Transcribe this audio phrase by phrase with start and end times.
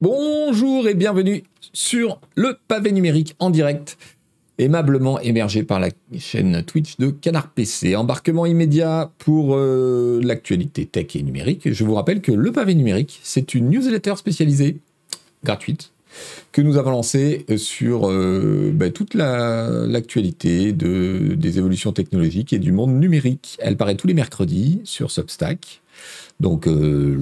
[0.00, 3.98] Bonjour et bienvenue sur le pavé numérique en direct,
[4.56, 5.88] aimablement émergé par la
[6.20, 7.96] chaîne Twitch de Canard PC.
[7.96, 11.72] Embarquement immédiat pour euh, l'actualité tech et numérique.
[11.72, 14.78] Je vous rappelle que le pavé numérique, c'est une newsletter spécialisée,
[15.42, 15.90] gratuite,
[16.52, 22.70] que nous avons lancée sur euh, bah, toute l'actualité de, des évolutions technologiques et du
[22.70, 23.56] monde numérique.
[23.58, 25.82] Elle paraît tous les mercredis sur Substack,
[26.38, 27.16] donc euh.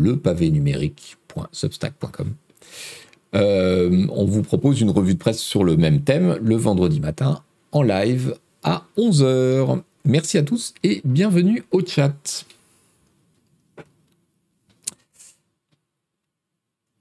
[3.34, 7.42] Euh, on vous propose une revue de presse sur le même thème le vendredi matin
[7.72, 9.82] en live à 11h.
[10.04, 12.46] Merci à tous et bienvenue au chat.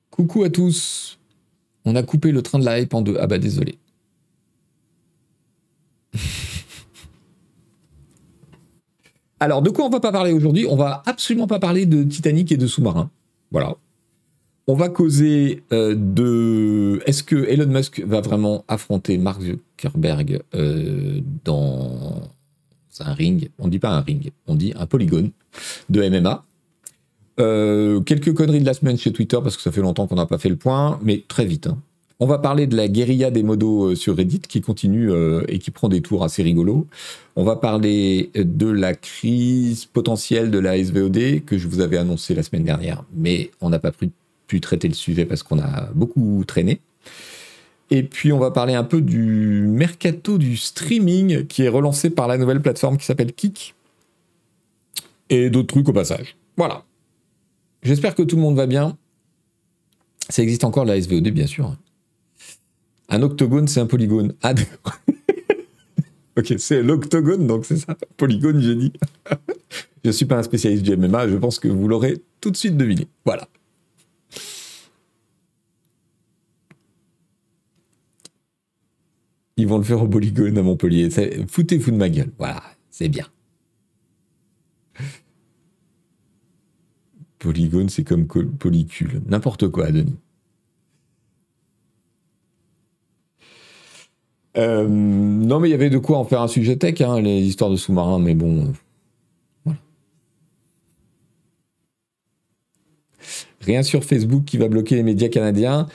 [0.10, 1.20] Coucou à tous.
[1.86, 3.18] On a coupé le train de la hype en deux.
[3.20, 3.78] Ah bah désolé.
[9.40, 10.66] Alors, de quoi on va pas parler aujourd'hui?
[10.68, 13.12] On va absolument pas parler de Titanic et de sous-marins.
[13.52, 13.76] Voilà.
[14.68, 17.00] On va causer euh, de.
[17.06, 22.24] Est-ce que Elon Musk va vraiment affronter Mark Zuckerberg euh, dans
[23.00, 23.50] un ring?
[23.60, 25.30] On dit pas un ring, on dit un polygone
[25.90, 26.44] de MMA.
[27.40, 30.26] Euh, quelques conneries de la semaine chez Twitter parce que ça fait longtemps qu'on n'a
[30.26, 31.68] pas fait le point, mais très vite.
[31.68, 31.78] Hein.
[32.20, 35.12] On va parler de la guérilla des modos sur Reddit qui continue
[35.50, 36.88] et qui prend des tours assez rigolos.
[37.36, 42.34] On va parler de la crise potentielle de la SVOD que je vous avais annoncé
[42.34, 44.12] la semaine dernière, mais on n'a pas pris
[44.48, 46.82] pu traiter le sujet parce qu'on a beaucoup traîné.
[47.92, 52.28] Et puis on va parler un peu du mercato du streaming qui est relancé par
[52.28, 53.76] la nouvelle plateforme qui s'appelle Kik.
[55.30, 56.38] Et d'autres trucs au passage.
[56.58, 56.86] Voilà.
[57.84, 58.98] J'espère que tout le monde va bien.
[60.30, 61.76] Ça existe encore la SVOD bien sûr.
[63.10, 64.34] Un octogone, c'est un polygone.
[64.42, 64.54] Ah
[66.38, 67.96] ok, c'est l'octogone, donc c'est ça.
[68.18, 68.94] Polygone, j'ai dit.
[70.04, 72.58] je ne suis pas un spécialiste du MMA, je pense que vous l'aurez tout de
[72.58, 73.08] suite deviné.
[73.26, 73.48] Voilà.
[79.58, 81.10] Ils vont le faire au polygone à Montpellier.
[81.48, 82.32] Foutez-vous de ma gueule.
[82.38, 83.26] Voilà, c'est bien.
[87.40, 89.22] Polygone, c'est comme polycule.
[89.28, 90.18] N'importe quoi, Denis.
[94.58, 97.42] Euh, non, mais il y avait de quoi en faire un sujet tech, hein, les
[97.42, 98.74] histoires de sous-marins, mais bon.
[99.66, 99.80] Voilà.
[103.62, 105.88] Rien sur Facebook qui va bloquer les médias canadiens.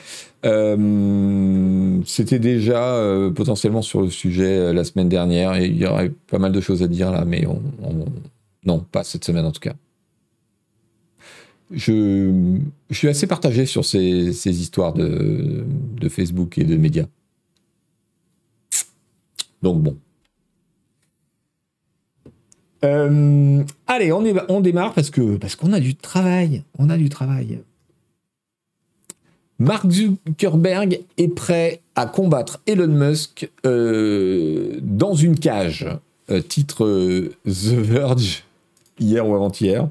[0.43, 5.85] Euh, c'était déjà euh, potentiellement sur le sujet euh, la semaine dernière et il y
[5.85, 7.61] aurait pas mal de choses à dire là, mais on,
[8.65, 9.75] non, pas cette semaine en tout cas.
[11.69, 12.57] Je,
[12.89, 15.63] suis assez partagé sur ces, histoires de,
[16.09, 17.05] Facebook et de médias.
[19.61, 19.95] Donc bon.
[23.87, 26.63] allez, on, démarre parce parce qu'on a du travail.
[26.77, 27.61] On a du travail.
[29.61, 35.87] Mark Zuckerberg est prêt à combattre Elon Musk euh, dans une cage.
[36.31, 38.43] Euh, titre euh, The Verge,
[38.99, 39.87] hier ou avant-hier.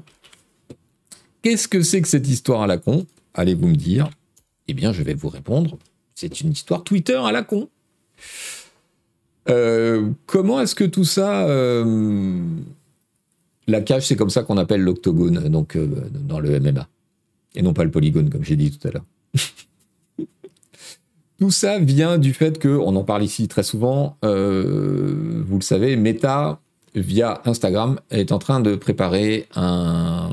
[1.41, 3.05] Qu'est-ce que c'est que cette histoire à la con?
[3.33, 4.09] Allez-vous me dire?
[4.67, 5.77] Eh bien, je vais vous répondre.
[6.15, 7.69] C'est une histoire Twitter à la con.
[9.45, 11.47] comment est-ce que tout ça...
[13.67, 16.89] la cage, c'est comme ça qu'on appelle l'octogone, donc dans le MMA.
[17.55, 19.05] Et non pas le polygone, comme j'ai dit tout à l'heure.
[21.39, 25.63] Tout ça vient du fait que, on en parle ici très souvent, euh, vous le
[25.63, 26.59] savez, Meta,
[26.93, 30.29] via Instagram, est en train de préparer un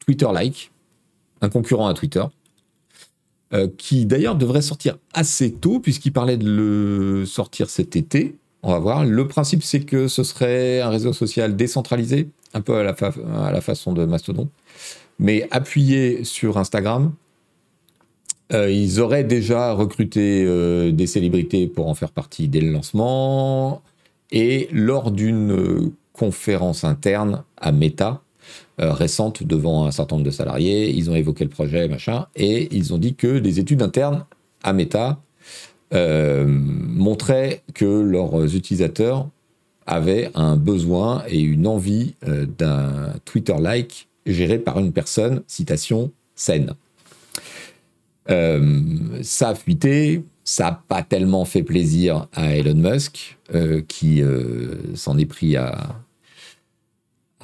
[0.00, 0.70] Twitter-like,
[1.40, 2.24] un concurrent à Twitter,
[3.54, 8.36] euh, qui d'ailleurs devrait sortir assez tôt, puisqu'il parlait de le sortir cet été.
[8.62, 9.04] On va voir.
[9.04, 12.94] Le principe, c'est que ce serait un réseau social décentralisé, un peu à la,
[13.46, 14.48] à la façon de Mastodon,
[15.18, 17.12] mais appuyé sur Instagram
[18.52, 23.82] euh, ils auraient déjà recruté euh, des célébrités pour en faire partie dès le lancement.
[24.30, 28.22] Et lors d'une euh, conférence interne à Meta,
[28.78, 32.92] récente devant un certain nombre de salariés, ils ont évoqué le projet, machin, et ils
[32.92, 34.24] ont dit que des études internes
[34.64, 35.20] à Meta
[35.92, 39.28] montraient que leurs utilisateurs
[39.86, 42.14] avaient un besoin et une envie
[42.58, 46.74] d'un Twitter-like géré par une personne, citation, saine.
[48.30, 48.80] Euh,
[49.22, 54.94] ça a fuité, ça n'a pas tellement fait plaisir à Elon Musk, euh, qui euh,
[54.94, 55.96] s'en est pris à,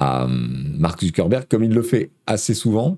[0.01, 2.97] Mark Zuckerberg, comme il le fait assez souvent.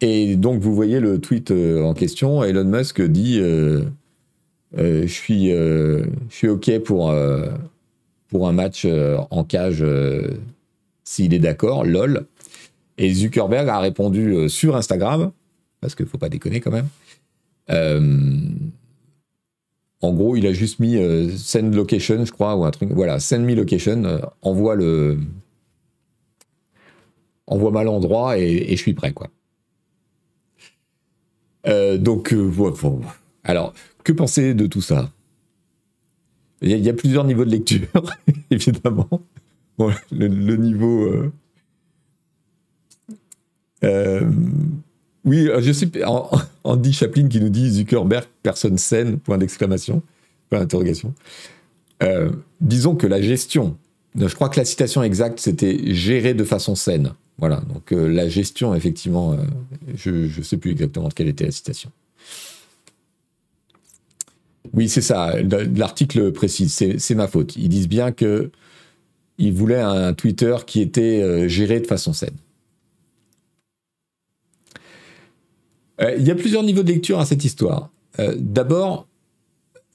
[0.00, 2.44] Et donc, vous voyez le tweet en question.
[2.44, 7.12] Elon Musk dit je, suis, je suis OK pour,
[8.28, 9.84] pour un match en cage
[11.02, 12.26] s'il est d'accord, lol.
[12.96, 15.32] Et Zuckerberg a répondu sur Instagram
[15.86, 16.88] parce qu'il faut pas déconner quand même.
[20.00, 20.96] en gros, il a juste mis
[21.36, 22.90] send location, je crois, ou un truc.
[22.92, 25.18] Voilà, send me location, envoie le.
[27.46, 29.28] Envoie-moi l'endroit et, et, je suis prêt, quoi.
[31.98, 32.74] donc, voilà.
[33.44, 33.72] Alors,
[34.02, 35.12] que penser de tout ça?
[36.62, 37.88] Il y, a, plusieurs niveaux de lecture,
[38.50, 39.08] évidemment.
[40.10, 41.30] le, niveau.
[45.26, 45.88] Euh, euh, oui, je sais,
[46.64, 50.02] Andy Chaplin qui nous dit Zuckerberg, personne saine, point d'exclamation,
[50.50, 51.14] point d'interrogation.
[52.02, 52.30] Euh,
[52.60, 53.76] disons que la gestion,
[54.14, 57.12] je crois que la citation exacte, c'était gérer de façon saine.
[57.38, 59.36] Voilà, donc la gestion, effectivement,
[59.94, 61.90] je ne sais plus exactement de quelle était la citation.
[64.72, 65.34] Oui, c'est ça.
[65.76, 67.56] L'article précise, c'est ma faute.
[67.56, 68.50] Ils disent bien que
[69.38, 72.36] ils voulaient un Twitter qui était euh, géré de façon saine.
[74.74, 74.80] Euh,
[76.00, 77.90] il y a plusieurs niveaux de lecture à cette histoire.
[78.18, 79.06] Euh, d'abord,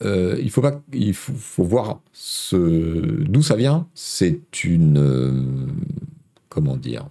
[0.04, 2.02] il faut pas, il faut, voir
[2.52, 3.88] d'où ça vient.
[3.94, 5.70] C'est une,
[6.50, 7.08] comment dire,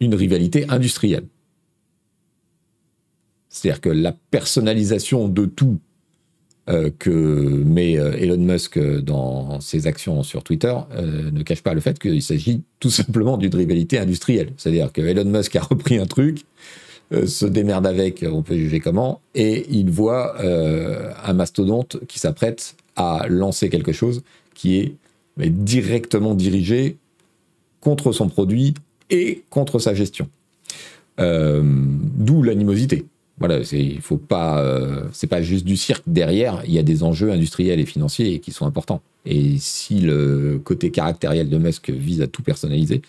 [0.00, 1.26] une rivalité industrielle.
[3.50, 5.78] C'est-à-dire que la personnalisation de tout
[6.68, 11.74] euh, que met euh, Elon Musk dans ses actions sur Twitter euh, ne cache pas
[11.74, 14.52] le fait qu'il s'agit tout simplement d'une rivalité industrielle.
[14.56, 16.44] C'est-à-dire que Elon Musk a repris un truc,
[17.10, 23.26] se démerde avec, on peut juger comment, et il voit un mastodonte qui s'apprête à
[23.28, 24.22] lancer quelque chose
[24.54, 24.94] qui est
[25.38, 26.96] directement dirigé
[27.80, 28.74] contre son produit
[29.10, 30.28] et contre sa gestion.
[31.18, 33.04] D'où l'animosité.
[33.38, 36.62] Voilà, euh, c'est pas juste du cirque derrière.
[36.66, 39.02] Il y a des enjeux industriels et financiers qui sont importants.
[39.26, 43.02] Et si le côté caractériel de Musk vise à tout personnaliser,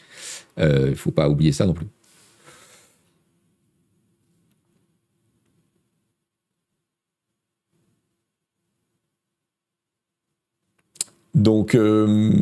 [0.60, 1.88] euh, il faut pas oublier ça non plus.
[11.38, 12.34] Donc, euh,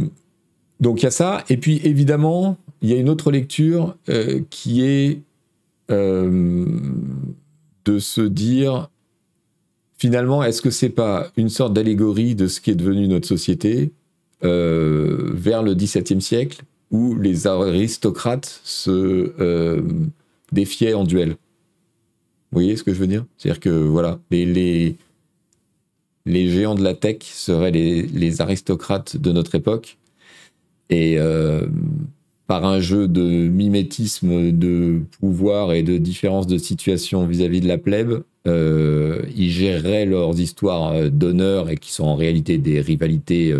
[0.80, 1.44] donc il y a ça.
[1.50, 5.22] Et puis évidemment, il y a une autre lecture euh, qui est
[5.88, 6.66] de
[8.00, 8.90] se dire
[9.98, 13.92] finalement, est-ce que c'est pas une sorte d'allégorie de ce qui est devenu notre société
[14.44, 19.82] euh, vers le XVIIe siècle où les aristocrates se euh,
[20.52, 21.30] défiaient en duel?
[21.30, 23.26] Vous voyez ce que je veux dire?
[23.38, 24.96] C'est-à-dire que voilà, les,
[26.26, 29.98] géants de la tech seraient les, aristocrates de notre époque.
[30.90, 31.66] Et euh,
[32.48, 37.78] par un jeu de mimétisme de pouvoir et de différence de situation vis-à-vis de la
[37.78, 43.54] plèbe, euh, ils géreraient leurs histoires euh, d'honneur et qui sont en réalité des rivalités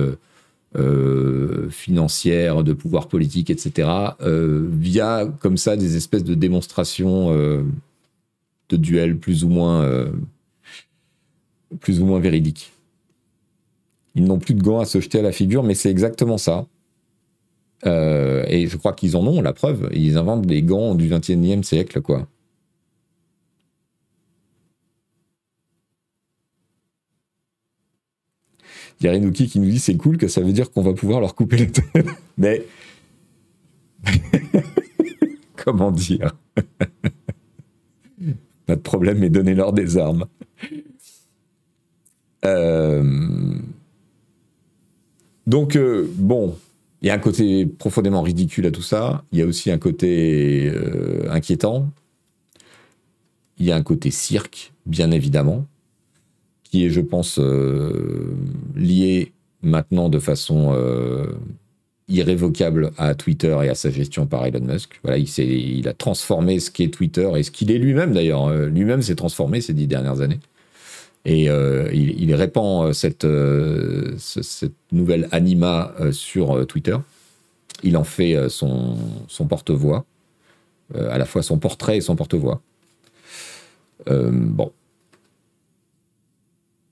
[1.70, 3.88] financières, de pouvoir politique, etc.,
[4.20, 10.10] via comme ça des espèces de démonstrations de duels plus ou moins
[11.80, 12.72] plus ou moins véridiques.
[14.16, 16.68] Ils n'ont plus de gants à se jeter à la figure, mais c'est exactement ça.
[17.86, 19.90] Euh, et je crois qu'ils en ont la preuve.
[19.94, 22.28] Ils inventent des gants du 21e siècle, quoi.
[29.00, 30.94] Il y a Renouki qui nous dit c'est cool que ça veut dire qu'on va
[30.94, 31.86] pouvoir leur couper les tête.
[32.38, 32.66] Mais.
[35.58, 36.36] Comment dire?
[38.66, 40.26] Pas de problème, mais donnez-leur des armes.
[42.46, 43.04] Euh,
[45.48, 46.56] donc, euh, bon,
[47.02, 49.24] il y a un côté profondément ridicule à tout ça.
[49.32, 51.90] Il y a aussi un côté euh, inquiétant.
[53.58, 55.66] Il y a un côté cirque, bien évidemment,
[56.64, 57.40] qui est, je pense,
[58.76, 60.76] lié maintenant de façon
[62.10, 65.00] irrévocable à Twitter et à sa gestion par Elon Musk.
[65.08, 68.52] Il, il a transformé ce qu'est Twitter et ce qu'il est lui-même d'ailleurs.
[68.52, 70.40] Lui-même s'est transformé ces dix dernières années.
[71.26, 76.98] Et euh, il, répand euh, cette, euh, cette nouvelle anima sur Twitter.
[77.84, 78.96] Il en fait son,
[79.28, 80.06] son porte-voix,
[80.94, 82.62] à la fois son portrait et son porte-voix.
[84.08, 84.72] bon.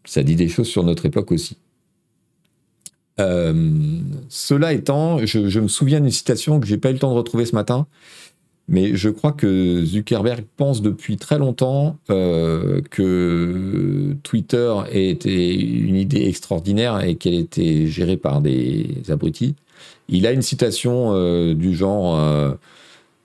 [0.06, 1.58] Ça dit des choses sur notre époque aussi.
[3.18, 7.18] cela étant, je, je, me souviens d'une citation que j'ai pas eu le temps de
[7.18, 7.88] retrouver ce matin,
[8.68, 16.28] mais je crois que Zuckerberg pense depuis très longtemps euh, que Twitter était une idée
[16.28, 19.56] extraordinaire et qu'elle était gérée par des abrutis.
[20.08, 22.54] Il a une citation euh, du genre euh,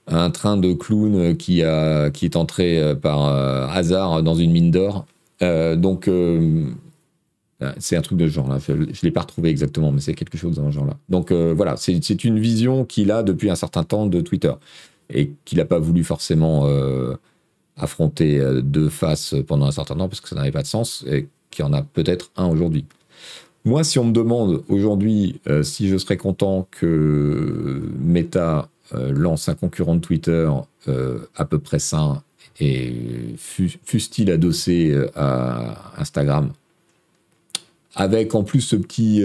[0.09, 3.26] un train de clown qui, a, qui est entré par
[3.71, 5.07] hasard dans une mine d'or.
[5.40, 6.11] donc
[7.78, 8.59] c'est un truc de ce genre-là.
[8.66, 10.97] Je ne l'ai pas retrouvé exactement, mais c'est quelque chose dans ce genre-là.
[11.11, 14.52] Donc voilà, c'est une vision qu'il a depuis un certain temps de Twitter
[15.10, 17.14] et qu'il n'a pas voulu forcément euh,
[17.76, 21.28] affronter deux faces pendant un certain temps parce que ça n'avait pas de sens et
[21.50, 22.84] qu'il y en a peut-être un aujourd'hui.
[23.64, 29.96] Moi, si on me demande aujourd'hui si je serais content que Meta lance un concurrent
[29.96, 30.50] de Twitter
[30.86, 32.22] à peu près sain
[32.60, 32.92] et
[33.36, 36.52] fût-il adossé à Instagram,
[37.94, 39.22] avec en plus ce petit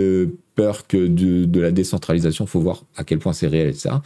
[0.55, 4.01] perk de, de la décentralisation, il faut voir à quel point c'est réel, ça.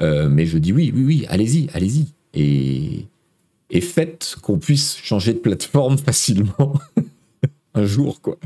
[0.00, 2.06] Euh, mais je dis oui, oui, oui, allez-y, allez-y.
[2.34, 3.06] Et,
[3.80, 6.74] faites qu'on puisse changer de plateforme facilement
[7.74, 8.36] un jour, quoi.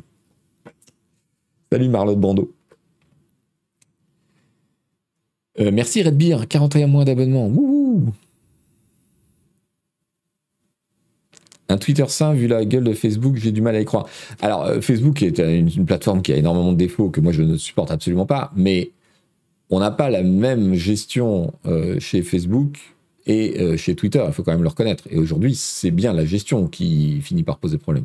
[1.71, 2.53] Salut Marlotte Bando.
[5.61, 7.51] Euh, merci Redbeer, 41 mois d'abonnement.
[11.69, 14.07] Un Twitter sain, vu la gueule de Facebook, j'ai du mal à y croire.
[14.41, 17.57] Alors, euh, Facebook est une, plateforme qui a énormément de défauts que moi je ne
[17.57, 18.91] supporte absolument pas, mais
[19.73, 22.79] on n'a pas la même gestion euh, chez Facebook
[23.27, 25.05] et euh, chez Twitter, il faut quand même le reconnaître.
[25.11, 28.05] Et aujourd'hui, c'est bien la gestion qui finit par poser problème.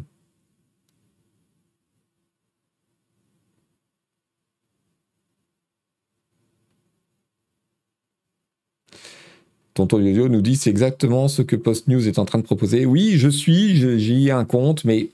[9.74, 12.86] Tonton Yoyo nous dit c'est exactement ce que PostNews est en train de proposer.
[12.86, 15.10] Oui, je suis, j'y ai un compte, mais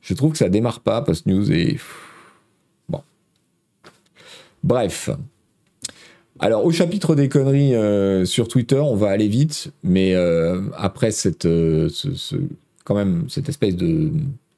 [0.00, 1.78] je trouve que ça démarre pas PostNews et
[2.88, 3.02] bon.
[4.64, 5.10] Bref,
[6.42, 11.12] alors, au chapitre des conneries euh, sur Twitter, on va aller vite, mais euh, après
[11.12, 11.88] cette, euh,
[12.82, 14.10] quand même, cette espèce de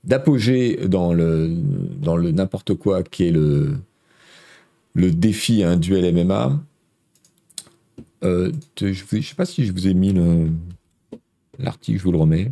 [0.02, 1.50] d'apogée dans le,
[2.32, 3.76] n'importe quoi qui est le,
[4.94, 6.58] défi un duel MMA.
[8.22, 8.50] je
[8.80, 10.14] ne sais pas si je vous ai mis
[11.58, 12.50] l'article, je vous le remets.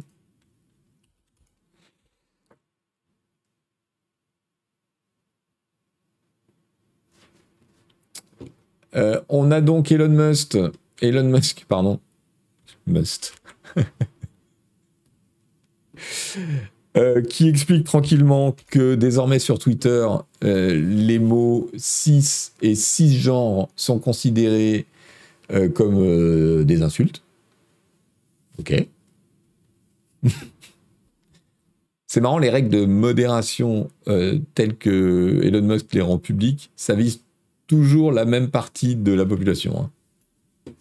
[8.95, 10.57] Euh, on a donc Elon Musk,
[11.01, 11.99] Elon Musk, pardon,
[16.97, 20.07] euh, qui explique tranquillement que désormais sur Twitter,
[20.45, 24.87] euh, les mots cis et cisgenre sont considérés
[25.75, 27.23] comme des insultes.
[28.59, 28.87] Ok.
[32.07, 33.91] C'est marrant, les règles de modération
[34.55, 37.22] telles que Elon Musk les rend publiques, ça vise
[37.73, 39.89] toujours la même partie de la population.
[40.69, 40.73] Hein.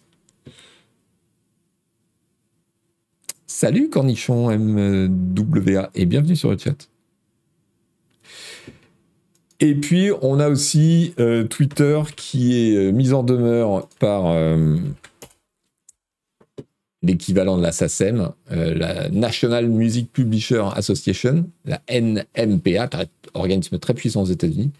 [3.46, 6.90] Salut Cornichon MWA et bienvenue sur le chat.
[9.60, 14.76] Et puis on a aussi euh, Twitter qui est euh, mis en demeure par euh,
[17.00, 22.90] l'équivalent de la SACEM, la National Music Publisher Association, la NMPA,
[23.32, 24.72] organisme très puissant aux États-Unis,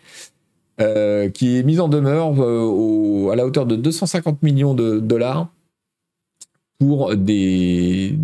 [0.80, 5.48] euh, qui est mise en demeure euh, à la hauteur de 250 millions de dollars
[6.78, 8.16] pour des,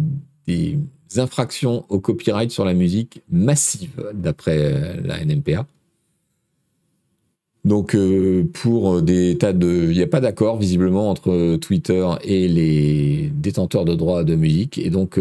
[1.16, 5.66] infractions au copyright sur la musique massives, d'après euh, la NMPA.
[7.64, 7.94] Donc
[8.54, 9.88] pour des tas de...
[9.90, 14.78] Il n'y a pas d'accord visiblement entre Twitter et les détenteurs de droits de musique.
[14.78, 15.18] Et donc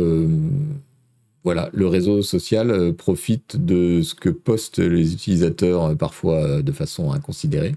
[1.48, 6.62] voilà, le réseau social euh, profite de ce que postent les utilisateurs euh, parfois euh,
[6.62, 7.74] de façon inconsidérée.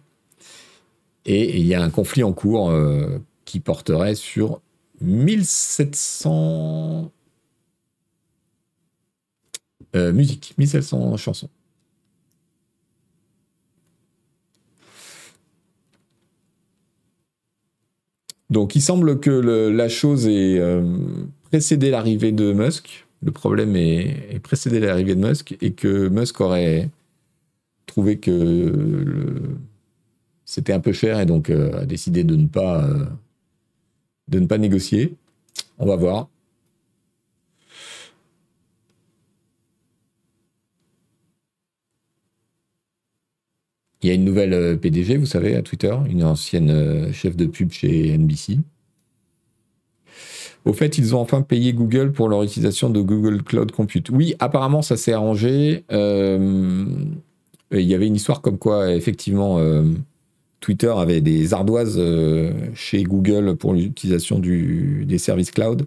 [1.25, 2.75] Et il y a un conflit en cours
[3.45, 4.61] qui porterait sur
[5.03, 7.13] 1700
[9.95, 11.49] musiques, 1700 chansons.
[18.49, 20.61] Donc il semble que la chose ait
[21.51, 26.89] précédé l'arrivée de Musk, le problème est, précédé l'arrivée de Musk et que Musk aurait
[27.87, 29.59] trouvé que
[30.45, 33.07] c'était un peu cher et donc euh, a décidé de ne pas euh,
[34.29, 35.15] de ne pas négocier.
[35.79, 36.29] On va voir.
[44.03, 47.47] Il y a une nouvelle euh, PDG, vous savez, à Twitter, une ancienne chef de
[47.47, 48.59] pub chez NBC.
[50.65, 54.11] Au fait, ils ont enfin payé Google pour leur utilisation de Google Cloud Compute.
[54.11, 55.85] Oui, apparemment, ça s'est arrangé.
[55.91, 56.87] Euh,
[57.73, 59.85] il y avait une histoire comme quoi, effectivement, euh,
[60.61, 65.87] Twitter avait des ardoises euh, chez Google pour l'utilisation des services cloud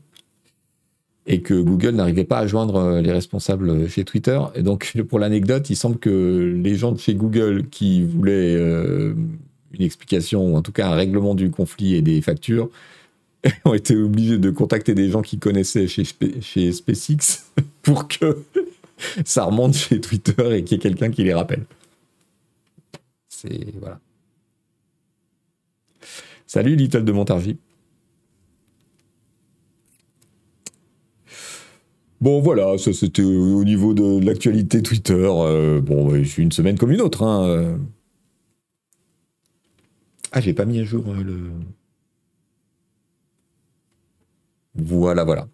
[1.26, 4.40] et que Google n'arrivait pas à joindre les responsables chez Twitter.
[4.56, 9.82] Et donc, pour l'anecdote, il semble que les gens de chez Google qui voulaient une
[9.82, 12.70] explication, ou en tout cas un règlement du conflit et des factures,
[13.66, 16.04] ont été obligés de contacter des gens qui connaissaient chez,
[16.42, 17.46] chez SpaceX
[17.82, 18.44] pour que
[19.26, 21.66] ça remonte chez Twitter et qu'il y ait quelqu'un qui les rappelle.
[23.30, 23.74] C'est.
[23.80, 24.00] Voilà.
[26.48, 27.58] Salut Little de Montargis.
[32.22, 35.28] Bon, voilà, ça c'était au niveau de l'actualité Twitter.
[35.30, 37.24] Euh, bon, suis une semaine comme une autre.
[37.24, 37.78] Hein.
[40.32, 41.52] Ah, j'ai pas mis à jour le.
[44.76, 45.48] Voilà, voilà.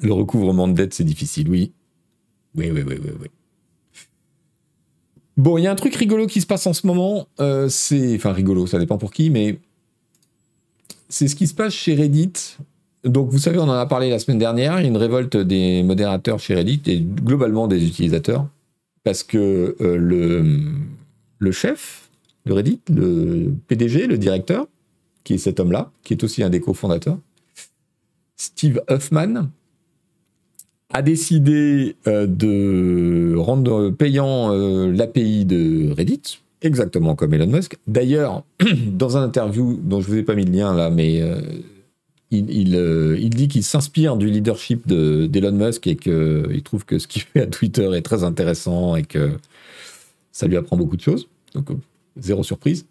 [0.00, 1.72] Le recouvrement de dette, c'est difficile, oui.
[2.56, 3.28] Oui, oui, oui, oui, oui.
[5.36, 7.26] Bon, il y a un truc rigolo qui se passe en ce moment.
[7.40, 9.58] Euh, c'est, enfin rigolo, ça dépend pour qui, mais
[11.08, 12.32] c'est ce qui se passe chez Reddit.
[13.04, 14.78] Donc, vous savez, on en a parlé la semaine dernière.
[14.78, 18.46] Il y a une révolte des modérateurs chez Reddit et globalement des utilisateurs
[19.02, 20.44] parce que euh, le,
[21.38, 22.10] le chef
[22.46, 24.66] de Reddit, le PDG, le directeur,
[25.24, 27.18] qui est cet homme-là, qui est aussi un des cofondateurs,
[28.36, 29.50] Steve Huffman,
[30.94, 37.78] a décidé euh, de rendre payant euh, l'API de Reddit, exactement comme Elon Musk.
[37.88, 38.44] D'ailleurs,
[38.86, 41.40] dans un interview dont je ne vous ai pas mis le lien là, mais euh,
[42.30, 47.42] il, dit qu'il s'inspire du leadership d'Elon Musk et qu'il trouve que ce qu'il fait
[47.42, 49.32] à Twitter est très intéressant et que
[50.30, 51.28] ça lui apprend beaucoup de choses.
[51.54, 51.68] Donc,
[52.16, 52.86] zéro surprise.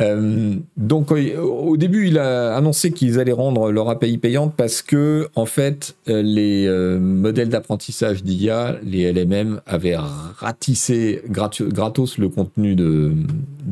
[0.00, 5.28] Euh, donc au début, il a annoncé qu'ils allaient rendre leur API payante parce que
[5.36, 12.74] en fait, euh, les euh, modèles d'apprentissage d'IA, les LMM, avaient ratissé gratos le contenu
[12.74, 13.14] de,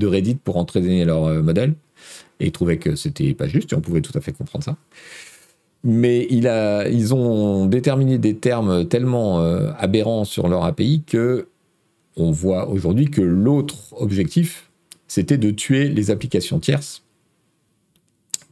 [0.02, 1.74] Reddit pour entraîner leur modèle.
[2.40, 4.76] Et il trouvait que c'était pas juste, et on pouvait tout à fait comprendre ça.
[5.84, 9.40] Mais ils ont déterminé des termes tellement
[9.78, 11.46] aberrants sur leur API que
[12.16, 14.71] on voit aujourd'hui que l'autre objectif,
[15.12, 17.02] c'était de tuer les applications tierces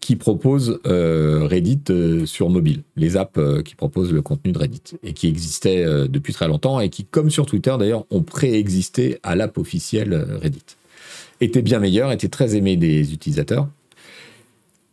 [0.00, 4.58] qui proposent euh, Reddit euh, sur mobile, les apps euh, qui proposent le contenu de
[4.58, 9.18] Reddit et qui existaient depuis très longtemps et qui, comme sur Twitter d'ailleurs, ont préexisté
[9.22, 10.12] à l'app officielle
[10.42, 10.76] Reddit.
[11.40, 13.66] Étaient bien meilleurs, étaient très aimés des utilisateurs.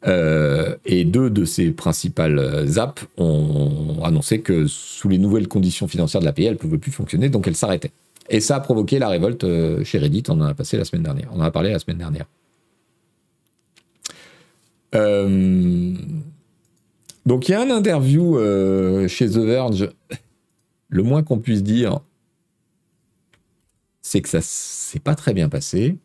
[0.05, 2.39] et deux de ces principales
[2.77, 6.94] apps ont annoncé que sous les nouvelles conditions financières de l'API, elles ne pouvaient plus
[6.94, 7.92] fonctionner, donc elles s'arrêtaient.
[8.29, 10.24] Et ça a provoqué la révolte euh, chez Reddit.
[10.29, 11.29] On en a passé la semaine dernière.
[11.33, 12.25] On en a parlé la semaine dernière.
[14.96, 15.94] Euh,
[17.25, 19.90] donc il y a un interview euh, chez The Verge.
[20.90, 22.00] Le moins qu'on puisse dire,
[24.01, 25.98] c'est que ça s'est pas très bien passé.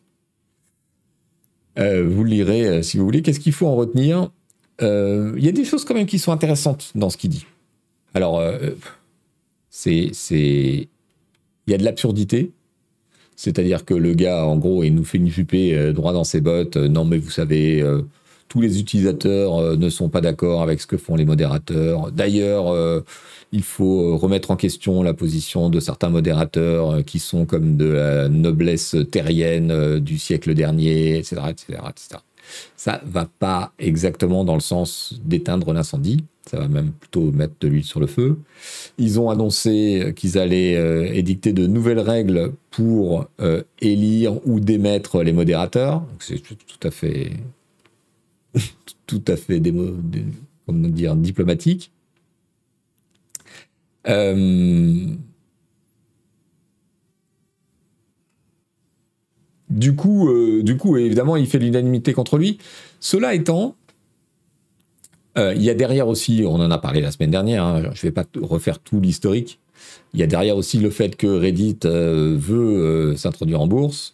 [1.77, 3.23] vous le lirez si vous voulez.
[3.23, 4.31] Qu'est-ce qu'il faut en retenir?
[4.81, 7.47] Il y a des choses quand même qui sont intéressantes dans ce qu'il dit.
[8.15, 8.43] Alors,
[9.71, 10.11] c'est
[11.73, 12.53] il y a de l'absurdité.
[13.35, 16.43] C'est-à-dire que le gars, en gros, il nous fait une jupée euh, droit dans ses
[16.43, 16.77] bottes.
[16.77, 18.03] Euh, non, mais vous savez, euh,
[18.49, 22.13] tous les utilisateurs ne sont pas d'accord avec ce que font les modérateurs.
[22.13, 23.03] D'ailleurs,
[23.51, 28.29] il faut remettre en question la position de certains modérateurs qui sont comme de la
[28.29, 32.21] noblesse terrienne du siècle dernier, etc., etc., etc.
[32.77, 36.25] Ça va pas exactement dans le sens d'éteindre l'incendie.
[36.51, 38.39] Ça va même plutôt mettre de l'huile sur le feu.
[38.99, 45.23] Ils ont annoncé qu'ils allaient euh, édicter de nouvelles règles pour euh, élire ou démettre
[45.23, 46.03] les modérateurs.
[46.19, 47.33] C'est tout à fait,
[49.07, 49.63] tout à fait
[50.67, 51.93] comment dire, diplomatique.
[54.09, 55.07] Euh,
[59.73, 60.31] du coup,
[60.63, 62.59] du coup, évidemment, il fait l'unanimité contre lui.
[63.01, 63.75] Cela étant,
[65.39, 67.89] euh, il y a derrière aussi, on en a parlé la semaine dernière, hein, je
[67.89, 69.61] ne vais pas refaire tout l'historique,
[70.13, 74.13] il y a derrière aussi le fait que Reddit euh, veut euh, s'introduire en bourse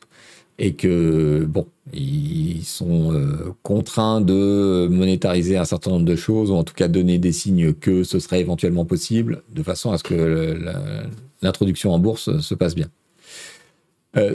[0.60, 3.14] et que, bon, ils sont
[3.62, 7.72] contraints de monétariser un certain nombre de choses, ou en tout cas donner des signes
[7.74, 10.58] que ce serait éventuellement possible, de façon à ce que
[11.42, 12.88] l'introduction en bourse se passe bien.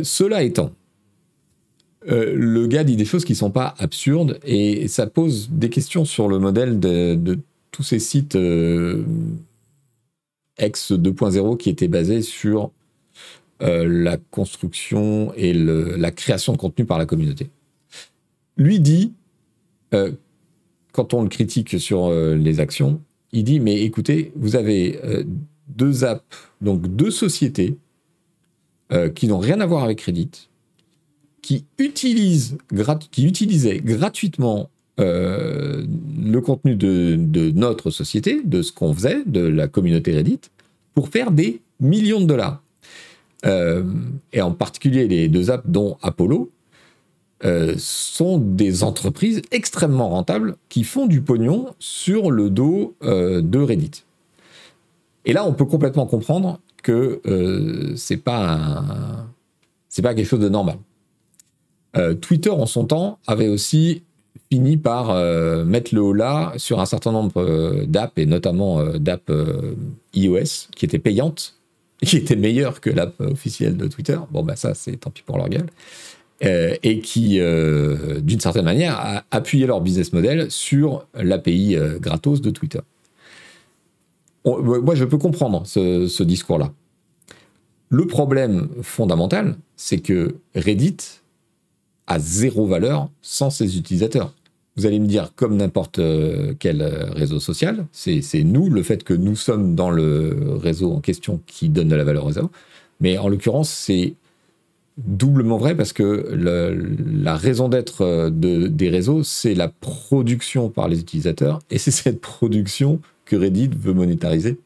[0.03, 0.71] cela étant,
[2.09, 6.05] euh, le gars dit des choses qui sont pas absurdes et ça pose des questions
[6.05, 7.39] sur le modèle de,
[7.71, 9.03] tous ces sites euh,
[10.57, 12.71] ex 2.0 qui étaient basés sur
[13.61, 17.49] euh, la construction et la création de contenu par la communauté.
[18.57, 19.13] Lui dit,
[20.91, 22.99] quand on le critique sur les actions,
[23.31, 24.99] il dit mais écoutez, vous avez
[25.67, 26.23] deux apps,
[26.61, 27.77] donc deux sociétés
[29.15, 30.49] qui n'ont rien à voir avec Reddit
[31.43, 35.86] qui, utilisait gratuitement euh,
[36.23, 40.39] le contenu de, notre société, de ce qu'on faisait, de la communauté Reddit,
[40.95, 42.62] pour faire des millions de dollars.
[43.45, 43.84] Euh,
[44.32, 46.49] et en particulier les deux apps dont Apollo,
[47.43, 54.06] euh, sont des entreprises extrêmement rentables qui font du pognon sur le dos de Reddit.
[55.25, 57.21] Et là, on peut complètement comprendre que
[57.97, 59.27] c'est pas
[59.89, 60.77] c'est pas quelque chose de normal.
[61.95, 64.03] Euh, Twitter, en son temps, avait aussi
[64.51, 68.84] fini par euh, mettre le haut là sur un certain nombre euh, d'apps, et notamment
[68.97, 69.32] d'apps
[70.13, 71.56] iOS, qui étaient payantes,
[72.03, 74.17] qui étaient meilleures que l'app officielle de Twitter.
[74.32, 75.67] Bon, bah ça, c'est tant pis pour leur gueule.
[76.41, 82.82] et qui, d'une certaine manière, a appuyé leur business model sur l'API gratos de Twitter.
[84.45, 86.73] moi, je peux comprendre ce discours-là.
[87.89, 91.21] Le problème fondamental, c'est que Reddit
[92.07, 94.33] a zéro valeur sans ses utilisateurs.
[94.75, 99.03] Vous allez me dire, comme n'importe euh, quel euh, réseau social, c'est nous, le fait
[99.03, 102.49] que nous sommes dans le réseau en question qui donne de la valeur au réseau.
[102.99, 104.15] Mais en l'occurrence, c'est
[104.97, 110.87] doublement vrai parce que la raison d'être euh, de, des réseaux, c'est la production par
[110.87, 114.57] les utilisateurs et c'est cette production que Reddit veut monétariser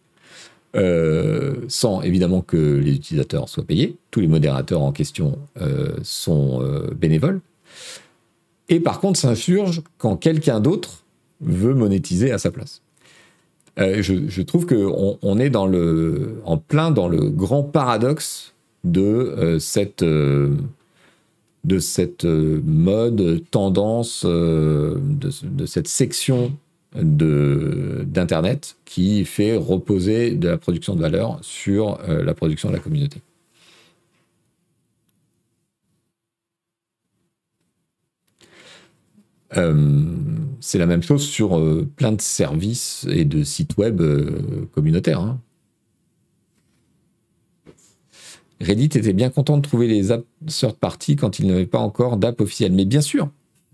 [0.76, 3.96] euh, sans évidemment que les utilisateurs soient payés.
[4.12, 7.40] Tous les modérateurs en question euh, sont euh, bénévoles.
[8.70, 11.04] Et par contre, s'insurge quand quelqu'un d'autre
[11.40, 12.82] veut monétiser à sa place.
[13.78, 20.04] Je, trouve qu'on on est dans le, en plein dans le grand paradoxe de cette,
[20.04, 20.60] de
[21.80, 26.52] cette mode, tendance, de cette section
[26.96, 32.80] d'Internet qui fait reposer de la production de valeur sur euh, la production de la
[32.80, 33.22] communauté.
[39.56, 40.06] Euh,
[40.60, 44.02] c'est la même chose sur euh, plein de services et de sites web
[44.74, 45.22] communautaires.
[45.22, 45.40] Hein.
[48.60, 52.18] Reddit était bien content de trouver les apps third party quand il n'avait pas encore
[52.18, 52.74] d'app officielle.
[52.74, 53.30] Mais bien sûr,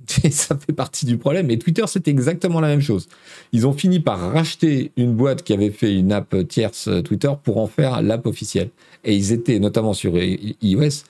[0.31, 1.49] ça fait partie du problème.
[1.51, 3.07] Et Twitter, c'était exactement la même chose.
[3.51, 7.31] Ils ont fini par racheter une boîte qui avait fait une app tierce euh, Twitter
[7.43, 8.69] pour en faire l'app officielle.
[9.03, 11.03] Et ils étaient notamment sur iOS,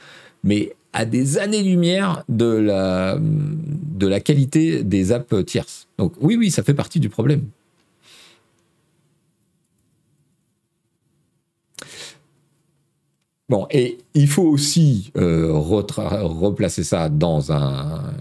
[0.44, 5.88] mais à des années-lumière de la, de la qualité des apps tierces.
[5.98, 7.46] Donc oui, oui, ça fait partie du problème.
[13.50, 18.14] Bon, et il faut aussi euh, replacer ça dans un,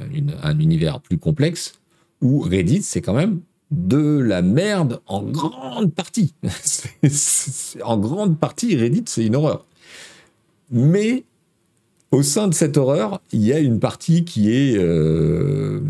[0.59, 1.75] univers plus complexe
[2.21, 6.35] où Reddit, c'est quand même de la merde en grande partie.
[7.85, 9.65] en grande partie, Reddit, c'est une horreur.
[10.71, 11.25] Mais
[12.11, 15.81] au sein de cette horreur, il y a une partie qui est, euh,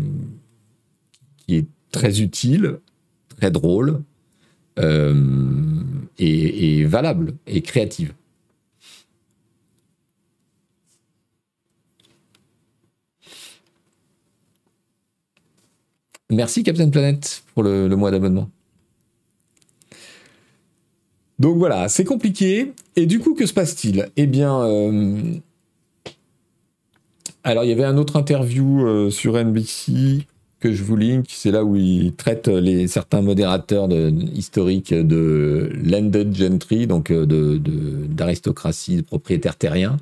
[1.37, 2.79] qui est très utile,
[3.35, 4.01] très drôle
[4.79, 5.13] euh,
[6.19, 8.13] et valable et créative.
[16.33, 18.49] Merci Captain Planet pour le, mois d'abonnement.
[21.39, 22.73] Donc voilà, c'est compliqué.
[22.95, 24.09] Et du coup, que se passe-t-il?
[24.15, 25.21] Eh bien, euh,
[27.43, 30.25] alors il y avait un autre interview euh, sur NBC
[30.59, 31.25] que je vous link.
[31.29, 37.59] C'est là où il traite les, certains modérateurs historiques de landed gentry, donc euh,
[38.07, 39.97] d'aristocratie, de, de, propriétaires terriens.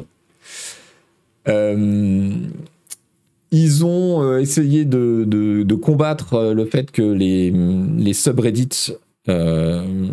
[3.52, 8.94] Ils ont euh, essayé de, combattre euh, le fait que les, les subreddits
[9.28, 10.08] euh,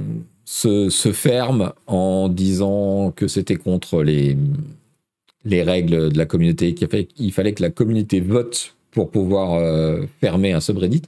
[0.45, 4.37] se, ferment en disant que c'était contre les,
[5.45, 9.61] les règles de la communauté, qu'il fallait que la communauté vote pour pouvoir
[10.21, 11.03] fermer un subreddit.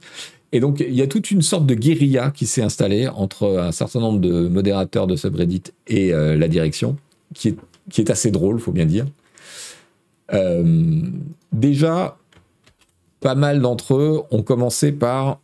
[0.53, 3.71] Et donc, il y a toute une sorte de guérilla qui s'est installée entre un
[3.71, 6.95] certain nombre de modérateurs de subreddit et la direction,
[7.33, 7.55] qui est,
[7.89, 9.07] qui est assez drôle, faut bien dire.
[11.51, 12.17] déjà,
[13.21, 15.39] pas mal d'entre eux ont commencé par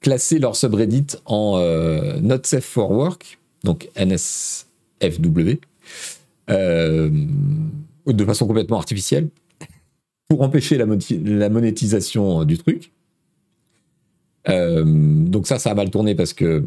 [0.00, 5.60] classer leur subreddit en euh, Not Safe for Work, donc NSFW,
[6.50, 7.10] euh,
[8.06, 9.28] de façon complètement artificielle,
[10.28, 12.92] pour empêcher la, monétisation du truc.
[14.48, 16.64] Euh, donc ça, ça a mal tourné parce que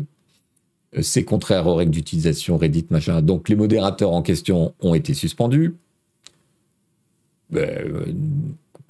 [1.01, 3.21] c'est contraire aux règles d'utilisation Reddit, machin.
[3.21, 5.75] Donc les modérateurs en question ont été suspendus.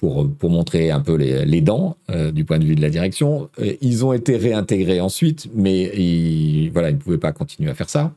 [0.01, 3.49] Pour, montrer un peu les, dents euh, du point de vue de la direction.
[3.59, 7.75] Euh, ils ont été réintégrés ensuite, mais ils, voilà, ils ne pouvaient pas continuer à
[7.75, 8.11] faire ça.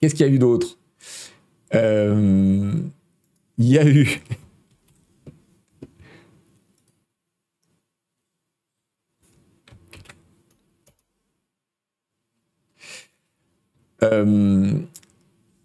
[0.00, 0.78] Qu'est-ce qu'il y a eu d'autre?
[1.74, 2.72] Euh,
[3.58, 4.22] Il y a eu...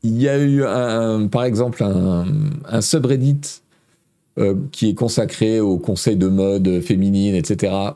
[0.04, 3.62] il y a eu, un, par exemple, un subreddit
[4.38, 7.94] euh, qui est consacré au conseil de mode féminine, etc.,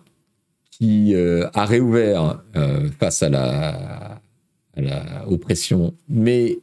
[0.78, 4.22] qui euh, a réouvert euh, face à la,
[5.28, 6.60] oppression, mais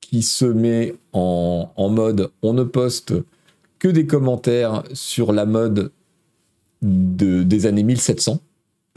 [0.00, 3.14] qui se met en, mode on ne poste
[3.78, 5.92] que des commentaires sur la mode
[6.82, 8.40] de, des années 1700.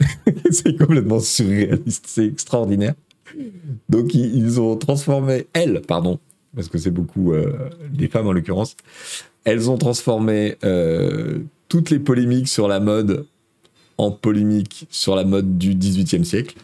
[0.50, 2.94] c'est complètement surréaliste, c'est extraordinaire.
[3.88, 6.18] Donc ils, ont transformé, elles, pardon,
[6.54, 8.76] parce que c'est beaucoup euh, des femmes en l'occurrence,
[9.46, 13.26] elles ont transformé euh, toutes les polémiques sur la mode
[13.96, 16.56] en polémiques sur la mode du 18e siècle.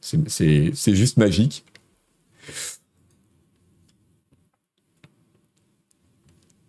[0.00, 1.64] C'est juste magique.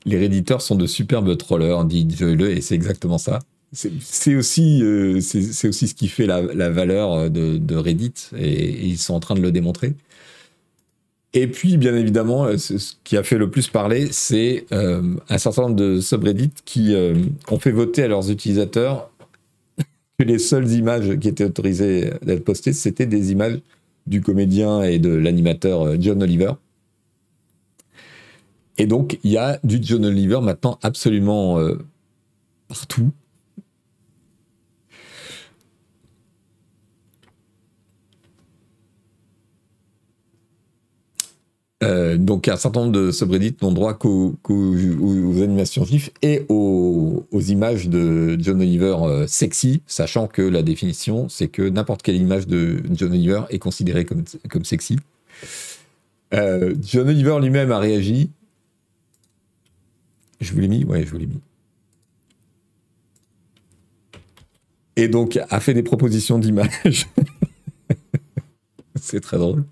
[0.06, 3.39] Les réditeurs sont de superbes trollers, dit le et c'est exactement ça.
[3.73, 9.13] C'est aussi, euh, c'est aussi ce qui fait la, valeur de, Reddit, et, ils sont
[9.13, 9.93] en train de le démontrer.
[11.33, 15.37] Et puis, bien évidemment, euh, ce qui a fait le plus parler, c'est euh, un
[15.37, 16.95] certain nombre de subreddits qui
[17.49, 19.11] ont fait voter à leurs utilisateurs
[20.17, 23.59] que les seules images qui étaient autorisées d'être postées, c'était des images
[24.07, 26.53] du comédien et de l'animateur John Oliver.
[28.77, 31.77] Et donc, il y a du John Oliver maintenant absolument euh,
[32.67, 33.11] partout.
[41.83, 44.35] Euh, donc, un certain nombre de subreddits n'ont droit qu'aux,
[45.41, 51.47] animations GIF et aux, images de John Oliver euh, sexy, sachant que la définition, c'est
[51.47, 54.97] que n'importe quelle image de John Oliver est considérée comme, sexy.
[56.31, 58.31] John Oliver lui-même a réagi
[60.39, 60.83] je vous l'ai mis?
[60.83, 61.41] Ouais, je vous l'ai mis.
[64.95, 67.07] Et donc, a fait des propositions d'images.
[68.95, 69.63] C'est très drôle.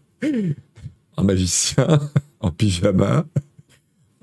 [1.17, 1.99] Un magicien
[2.39, 3.25] en pyjama,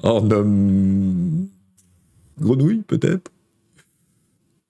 [0.02, 1.48] en homme
[2.38, 3.30] grenouille peut-être,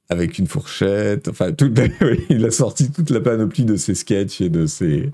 [0.08, 1.28] avec une fourchette.
[1.28, 1.50] Enfin,
[2.30, 5.10] il a sorti toute la panoplie de ses sketchs et de ses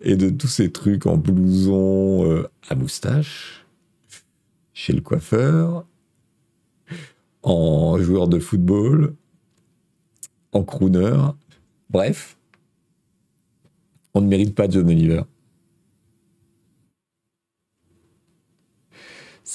[0.00, 3.64] et de tous ces trucs en blouson euh, à moustache
[4.74, 5.86] chez le coiffeur,
[7.42, 9.14] en joueur de football,
[10.52, 11.16] en crooner.
[11.88, 12.36] Bref,
[14.14, 15.22] on ne mérite pas John Oliver.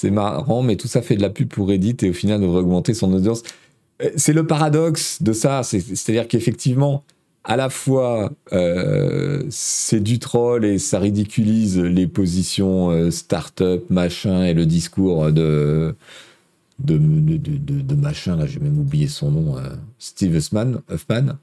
[0.00, 2.60] C'est marrant, mais tout ça fait de la pub pour Reddit et au final devrait
[2.60, 3.42] augmenter son audience.
[4.02, 7.04] Euh, c'est le paradoxe de ça, c'est-à-dire qu'effectivement,
[7.44, 14.44] à la fois euh, c'est du troll et ça ridiculise les positions euh, start-up, machin,
[14.44, 15.94] et le discours de,
[16.78, 21.36] de, de, machin, là j'ai même oublié son nom, euh, Steve Huffman, Huffman.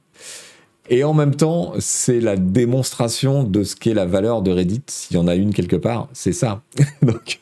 [0.89, 5.17] Et en même temps, c'est la démonstration de ce qu'est la valeur de Reddit, s'il
[5.17, 6.61] y en a une quelque part, c'est ça.
[7.01, 7.39] Donc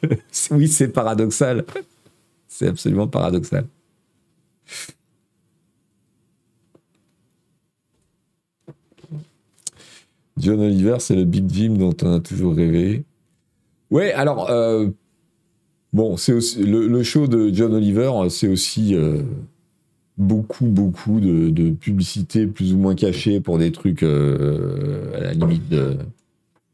[0.52, 1.66] oui, c'est paradoxal.
[2.48, 3.66] C'est absolument paradoxal.
[10.38, 13.04] John Oliver, c'est le Big Jim dont on a toujours rêvé.
[13.90, 14.88] Ouais, alors, euh,
[15.94, 19.22] bon, c'est aussi, le, show de John Oliver, c'est aussi euh,
[20.18, 25.70] beaucoup, beaucoup de, publicité plus ou moins cachée pour des trucs euh, à la limite
[25.70, 25.98] de,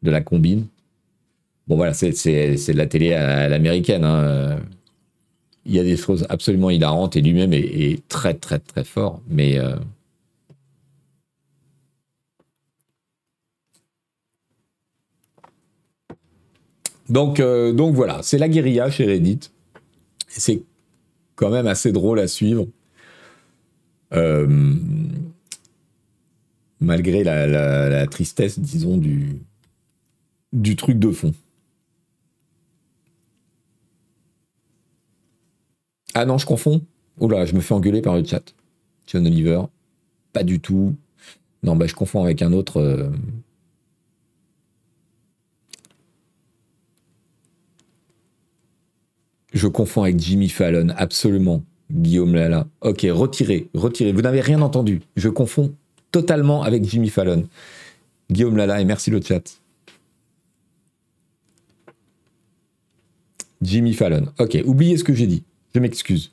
[0.03, 0.65] la combine.
[1.67, 4.03] Bon, voilà, c'est de la télé à, l'américaine.
[4.03, 4.57] Hein.
[5.65, 9.59] Il y a des choses absolument hilarantes et lui-même est, très, très, très fort, mais.
[17.11, 19.51] Donc, euh, donc voilà, c'est la guérilla chez Reddit.
[20.29, 20.63] C'est
[21.35, 22.67] quand même assez drôle à suivre.
[24.13, 24.47] Euh,
[26.79, 29.41] malgré la, tristesse, disons, du,
[30.53, 31.33] du truc de fond.
[36.13, 36.81] Ah non, je confonds.
[37.19, 38.53] Oula, je me fais engueuler par le chat.
[39.07, 39.61] John Oliver.
[40.33, 40.95] Pas du tout.
[41.63, 42.77] Non, bah, je confonds avec un autre.
[42.81, 43.09] Euh,
[49.53, 51.63] Je confonds avec Jimmy Fallon, absolument.
[51.91, 52.67] Guillaume Lala.
[52.81, 54.11] Ok, retirez, retirez.
[54.11, 55.01] Vous n'avez rien entendu.
[55.15, 55.73] Je confonds
[56.11, 57.47] totalement avec Jimmy Fallon.
[58.31, 59.59] Guillaume Lala, et merci le chat.
[63.61, 64.27] Jimmy Fallon.
[64.39, 65.43] Ok, oubliez ce que j'ai dit.
[65.73, 66.31] Je m'excuse.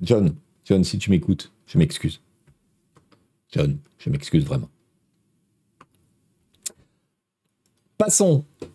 [0.00, 2.20] John, John, si tu m'écoutes, je m'excuse.
[3.52, 4.68] John, je m'excuse vraiment.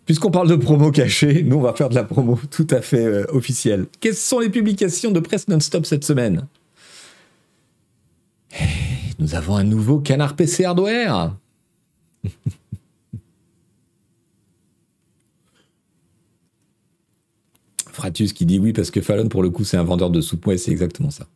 [0.05, 3.05] Puisqu'on parle de promo cachée, nous on va faire de la promo tout à fait
[3.05, 3.87] euh, officielle.
[3.99, 6.47] Quelles sont les publications de presse non-stop cette semaine?
[8.53, 8.63] Eh,
[9.19, 11.35] Nous avons un nouveau canard PC hardware.
[17.91, 20.45] Fratus qui dit oui parce que Fallon pour le coup c'est un vendeur de soupe.
[20.45, 21.27] Ouais, c'est exactement ça.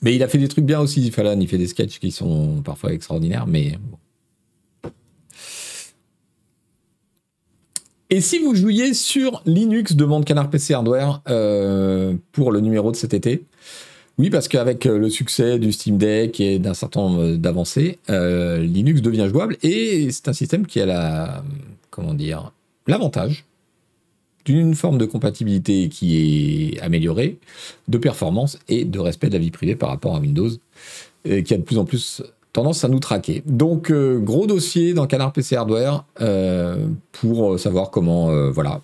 [0.00, 1.38] Mais il a fait des trucs bien aussi, Fallon.
[1.40, 3.78] Il fait des sketchs qui sont parfois extraordinaires, mais
[8.08, 12.96] Et si vous jouiez sur Linux, demande Canard PC Hardware euh, pour le numéro de
[12.96, 13.42] cet été?
[14.18, 18.60] Oui, parce qu'avec euh, le succès du Steam Deck et d'un certain nombre d'avancées, euh,
[18.60, 21.42] Linux devient jouable et c'est un système qui a la,
[21.90, 22.52] comment dire,
[22.86, 23.44] l'avantage
[24.44, 27.38] d'une forme de compatibilité qui est améliorée,
[27.88, 30.50] de performance et de respect de la vie privée par rapport à Windows,
[31.24, 32.22] qui a de plus en plus
[32.56, 33.42] tendance à nous traquer.
[33.44, 38.80] Donc, euh, gros dossier dans Canard PC Hardware euh, pour euh, savoir comment, voilà,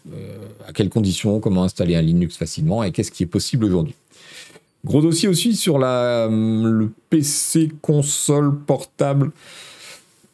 [0.69, 3.95] à quelles conditions, comment installer un Linux facilement et qu'est-ce qui est possible aujourd'hui.
[4.85, 9.31] Gros dossier aussi sur la, le PC console portable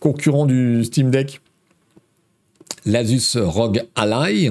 [0.01, 1.40] concurrent du Steam Deck,
[2.87, 4.51] l'Asus ROG Ally.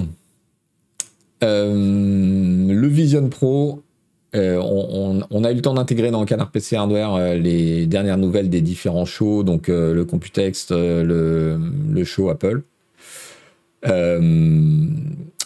[1.41, 3.82] le Vision Pro
[4.38, 4.62] euh,
[5.30, 8.50] on, a eu le temps d'intégrer dans le Canard PC Hardware euh, les dernières nouvelles
[8.50, 12.62] des différents shows, donc euh, le Computex, le, show Apple.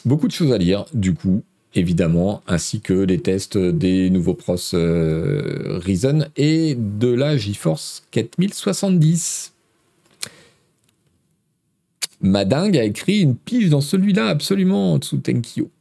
[0.05, 4.57] beaucoup de choses à lire, du coup, évidemment, ainsi que les tests des nouveaux pros
[4.73, 9.53] Reason et de la GeForce 4070.
[12.23, 15.71] Madingue a écrit une pige dans celui-là absolument en Tenkyo.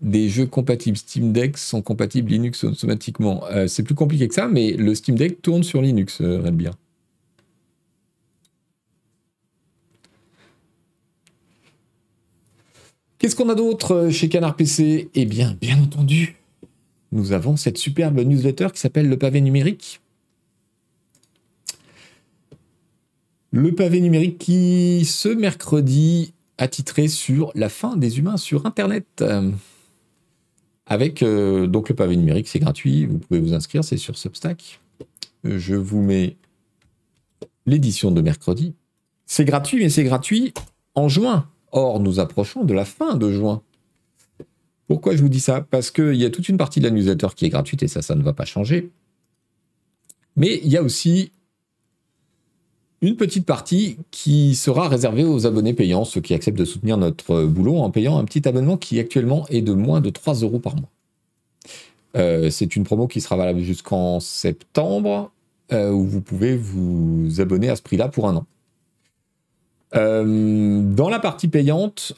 [0.00, 3.44] Des jeux compatibles Steam Deck sont compatibles Linux automatiquement.
[3.50, 6.72] Euh, c'est plus compliqué que ça, mais le Steam Deck tourne sur Linux, euh, Redbeer.
[13.18, 16.36] Qu'est-ce qu'on a d'autre euh, chez Canard PC Eh bien, bien entendu,
[17.12, 20.00] nous avons cette superbe newsletter qui s'appelle Le pavé numérique.
[23.52, 29.24] Le pavé numérique qui, ce mercredi, a titré sur la fin des humains sur Internet
[30.90, 34.80] avec euh, donc le pavé numérique, c'est gratuit, vous pouvez vous inscrire, c'est sur Substack.
[35.44, 36.36] Je vous mets
[37.64, 38.74] l'édition de mercredi.
[39.24, 40.52] C'est gratuit, mais c'est gratuit
[40.96, 41.48] en juin.
[41.70, 43.62] Or, nous approchons de la fin de juin.
[44.88, 45.60] Pourquoi je vous dis ça?
[45.60, 48.16] Parce qu'il y a toute une partie de la qui est gratuite et ça, ça
[48.16, 48.90] ne va pas changer.
[50.34, 51.30] Mais il y a aussi
[53.02, 57.44] une petite partie qui sera réservée aux abonnés payants, ceux qui acceptent de soutenir notre
[57.44, 60.76] boulot en payant un petit abonnement qui actuellement est de moins de 3 euros par
[60.76, 60.90] mois.
[62.16, 65.30] Euh, c'est une promo qui sera valable jusqu'en septembre,
[65.72, 68.46] euh, où vous pouvez vous abonner à ce prix-là pour un an.
[69.96, 72.12] Euh, dans la partie payante,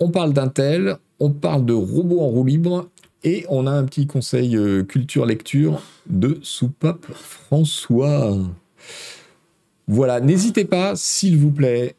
[0.00, 2.88] on parle d'Intel, on parle de robots en roue libre,
[3.22, 8.36] et on a un petit conseil culture-lecture de Soupape François.
[9.92, 11.96] Voilà, n'hésitez pas, s'il vous plaît,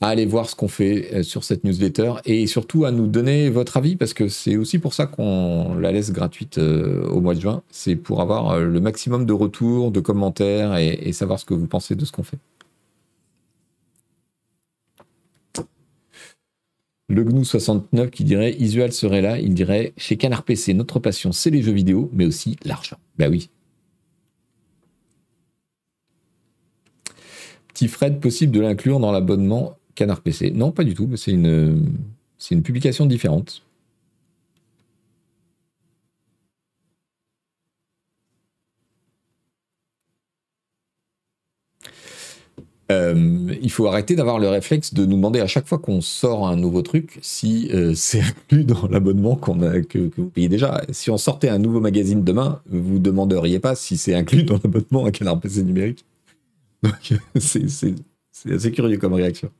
[0.00, 3.50] à aller voir ce qu'on fait euh, sur cette newsletter et surtout à nous donner
[3.50, 7.36] votre avis parce que c'est aussi pour ça qu'on la laisse gratuite euh, au mois
[7.36, 7.62] de juin.
[7.70, 11.68] C'est pour avoir euh, le maximum de retours, de commentaires et, savoir ce que vous
[11.68, 12.38] pensez de ce qu'on fait.
[17.08, 21.30] Le GNU 69 qui dirait Isual serait là, il dirait chez Canard PC, notre passion
[21.30, 22.98] c'est les jeux vidéo, mais aussi l'argent.
[23.18, 23.50] Ben oui,
[27.86, 31.86] Fred, possible de l'inclure dans l'abonnement Canard PC Non, pas du tout, c'est une,
[32.38, 33.62] c'est une publication différente.
[42.90, 46.48] Euh, il faut arrêter d'avoir le réflexe de nous demander à chaque fois qu'on sort
[46.48, 50.80] un nouveau truc si euh, c'est inclus dans l'abonnement qu'on a, que, vous payez déjà.
[50.90, 54.58] Si on sortait un nouveau magazine demain, vous ne demanderiez pas si c'est inclus dans
[54.62, 56.04] l'abonnement à Canard PC numérique.
[57.36, 57.94] c'est
[58.50, 59.50] assez curieux comme réaction.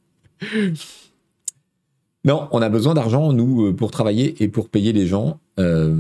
[2.24, 5.38] Non, on a besoin d'argent, nous, euh, pour travailler et pour payer les gens.
[5.59, 5.94] Euh,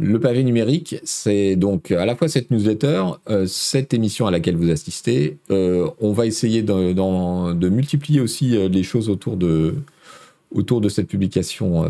[0.00, 4.56] le pavé numérique, c'est donc à la fois cette newsletter, euh, cette émission à laquelle
[4.56, 5.38] vous assistez.
[5.50, 9.74] on va essayer de, multiplier aussi les choses autour de,
[10.88, 11.88] cette publication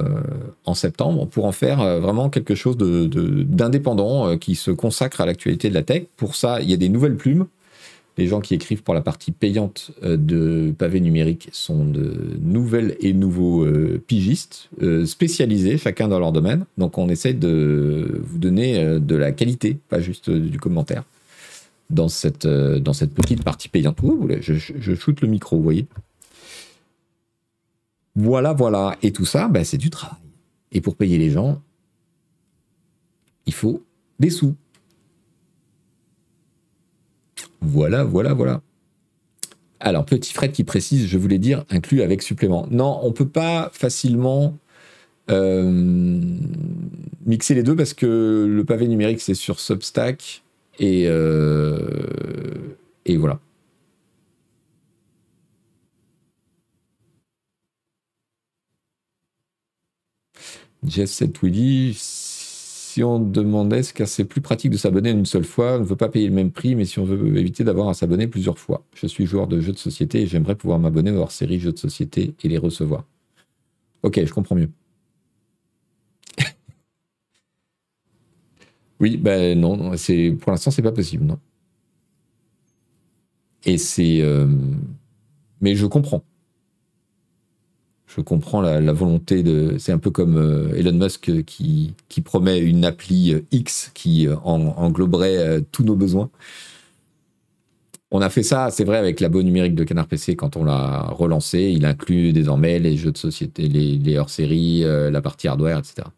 [0.65, 5.75] en septembre pour en faire vraiment quelque chose d'indépendant qui se consacre à l'actualité de
[5.75, 6.05] la tech.
[6.17, 7.47] Pour ça, il y a des nouvelles plumes
[8.19, 12.97] les gens qui écrivent pour la partie payante euh, de pavé numérique sont de nouvelles
[13.01, 16.67] et nouveaux euh, pigistes euh, spécialisés, chacun dans leur domaine.
[16.77, 21.05] Donc on essaie de vous donner de la qualité, pas juste du commentaire,
[21.91, 23.99] dans cette, petite partie payante.
[24.41, 25.87] je, le micro, vous voyez.
[28.15, 28.97] Voilà, voilà.
[29.03, 30.19] Et tout ça, ben, c'est du travail.
[30.71, 31.61] Et pour payer les gens,
[33.47, 33.83] il faut
[34.21, 34.55] des sous.
[37.63, 38.61] Voilà, voilà, voilà.
[39.81, 42.67] Alors, petit Fred qui précise, je voulais dire, inclus avec supplément.
[42.71, 44.57] Non, on ne peut pas facilement
[47.25, 50.43] mixer les deux parce que le pavé numérique, c'est sur Substack.
[50.79, 53.41] Et, et voilà.
[60.85, 61.95] Jeff 7 Willy,
[62.93, 65.97] si on demandait car c'est plus pratique de s'abonner une seule fois, on ne veut
[65.97, 68.85] pas payer le même prix, mais si on veut éviter d'avoir à s'abonner plusieurs fois.
[68.95, 71.79] Je suis joueur de jeux de société et j'aimerais pouvoir m'abonner aux hors-série jeux de
[71.79, 73.05] société et les recevoir.
[74.03, 74.71] Ok, je comprends mieux.
[79.01, 81.39] oui, ben non, c'est pour l'instant c'est pas possible, non.
[83.65, 84.47] Et c'est, euh,
[85.61, 86.23] mais je comprends
[88.15, 89.77] je comprends la, volonté de.
[89.79, 94.29] C'est un peu comme euh, Elon Musk qui, qui, promet une appli euh, X qui
[94.29, 96.31] euh, engloberait tous nos besoins.
[98.11, 101.05] On a fait ça, c'est vrai, avec l'abo numérique de Canard PC quand on l'a
[101.13, 101.73] relancé.
[101.75, 106.09] Il inclut désormais les jeux de société, les, hors-séries, la partie hardware, etc.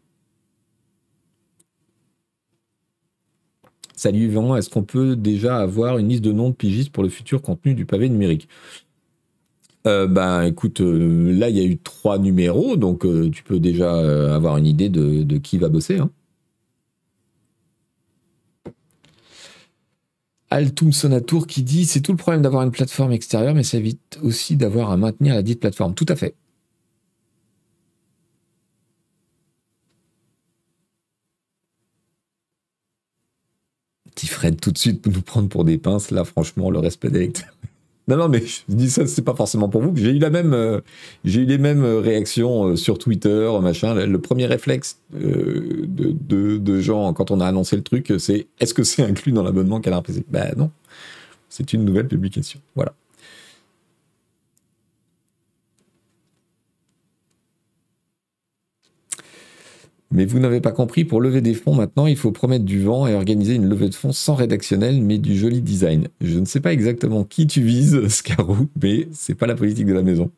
[3.95, 7.07] Salut Yvan, est-ce qu'on peut déjà avoir une liste de noms de pigistes pour le
[7.07, 8.49] futur contenu du pavé numérique?
[9.85, 13.59] Euh, ben écoute, euh, là il y a eu trois numéros, donc euh, tu peux
[13.59, 15.99] déjà avoir une idée de, qui va bosser.
[15.99, 16.09] Hein.
[20.49, 24.19] Altum Sonatour qui dit c'est tout le problème d'avoir une plateforme extérieure, mais ça évite
[24.23, 25.93] aussi d'avoir à maintenir la dite plateforme.
[25.93, 26.35] Tout à fait.
[34.15, 37.31] Petit Fred tout de suite nous prendre pour des pinces, là franchement le respect des.
[38.07, 39.95] Non, non, mais je dis ça, c'est pas forcément pour vous.
[39.95, 40.79] J'ai eu la même, euh,
[41.23, 43.95] j'ai eu les mêmes euh, réactions euh, sur Twitter, machin.
[43.95, 45.87] Le, premier réflexe de,
[46.57, 49.81] de, gens quand on a annoncé le truc, c'est est-ce que c'est inclus dans l'abonnement
[49.81, 50.69] Canard PC Ben non,
[51.49, 52.59] c'est une nouvelle publication.
[52.75, 52.93] Voilà.
[60.15, 63.05] Mais vous n'avez pas compris, pour lever des fonds maintenant, il faut promettre du vent
[63.05, 66.07] et organiser une levée de fonds sans rédactionnel, mais du joli design.
[66.21, 69.93] Je ne sais pas exactement qui tu vises, Scarou, mais c'est pas la politique de
[69.93, 70.31] la maison.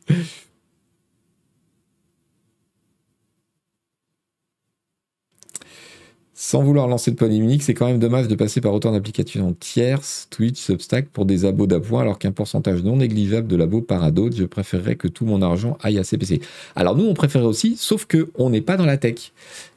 [6.39, 10.27] Sans vouloir lancer de polémique, c'est quand même dommage de passer par autant d'applications tierces,
[10.29, 14.11] Twitch, Substack, pour des abos d'appoint, alors qu'un pourcentage non négligeable de l'abo part à
[14.11, 14.37] d'autres.
[14.37, 16.41] Je préférerais que tout mon argent aille à CPC.
[16.75, 19.31] Alors nous, on préférait aussi, sauf que on n'est pas dans la tech.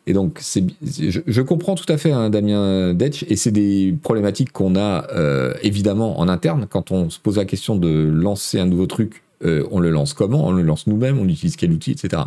[0.06, 4.76] Et donc, je, comprends tout à fait hein, Damien Detch, et c'est des problématiques qu'on
[4.76, 6.66] a euh, évidemment en interne.
[6.68, 10.12] Quand on se pose la question de lancer un nouveau truc, euh, on le lance
[10.12, 10.48] comment?
[10.48, 12.24] On le lance nous-mêmes, on utilise quel outil, etc.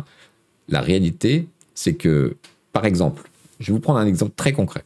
[0.68, 2.34] La réalité, c'est que,
[2.72, 3.30] par exemple,
[3.60, 4.84] je vais vous prendre un exemple très concret.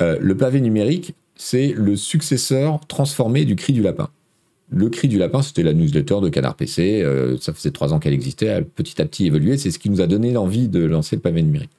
[0.00, 4.08] Euh, le pavé numérique, c'est le successeur transformé du cri du lapin.
[4.70, 7.02] Le cri du lapin, c'était la newsletter de Canard PC.
[7.02, 9.56] Euh, ça faisait trois ans qu'elle existait, elle a petit à petit évolué.
[9.56, 11.70] C'est ce qui nous a donné l'envie de lancer le pavé numérique.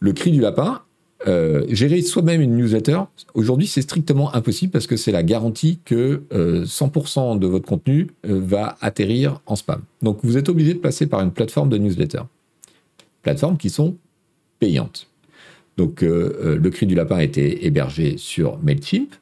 [0.00, 0.82] Le cri du lapin,
[1.26, 3.00] euh, gérer soi-même une newsletter,
[3.34, 8.76] aujourd'hui, c'est strictement impossible parce que c'est la garantie que 100% de votre contenu va
[8.80, 9.82] atterrir en spam.
[10.02, 12.22] Donc, vous êtes obligé de passer par une plateforme de newsletter.
[13.22, 13.96] Plateformes qui sont
[14.58, 15.08] payantes.
[15.78, 19.14] Donc euh, euh, le cri du lapin été hébergé sur MailChimp.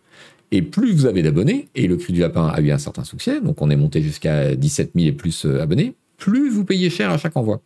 [0.52, 3.40] Et plus vous avez d'abonnés, et le cri du lapin a eu un certain succès,
[3.40, 7.10] donc on est monté jusqu'à 17 000 et plus euh, abonnés, plus vous payez cher
[7.10, 7.60] à chaque envoi.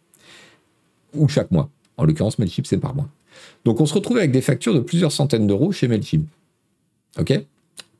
[1.14, 1.70] Ou chaque mois.
[1.98, 3.08] En l'occurrence, MailChimp, c'est par mois.
[3.64, 6.26] Donc on se retrouve avec des factures de plusieurs centaines d'euros chez MailChimp.
[7.18, 7.32] OK?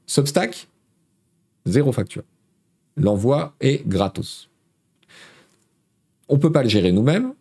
[0.07, 0.67] Substack,
[1.67, 2.25] zéro facture.
[2.97, 4.49] L'envoi est gratos.
[6.29, 7.33] On ne peut pas le gérer nous-mêmes,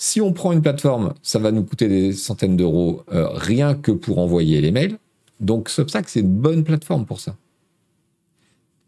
[0.00, 3.90] si on prend une plateforme, ça va nous coûter des centaines d'euros euh, rien que
[3.90, 4.96] pour envoyer les mails.
[5.40, 7.36] Donc Substack, c'est une bonne plateforme pour ça.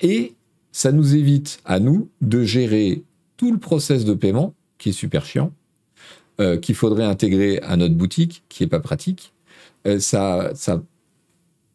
[0.01, 0.35] Et
[0.71, 3.03] ça nous évite à nous de gérer
[3.37, 5.53] tout le process de paiement, qui est super chiant,
[6.41, 9.33] euh, qu'il faudrait intégrer à notre boutique, qui est pas pratique.
[9.89, 10.53] Euh, ça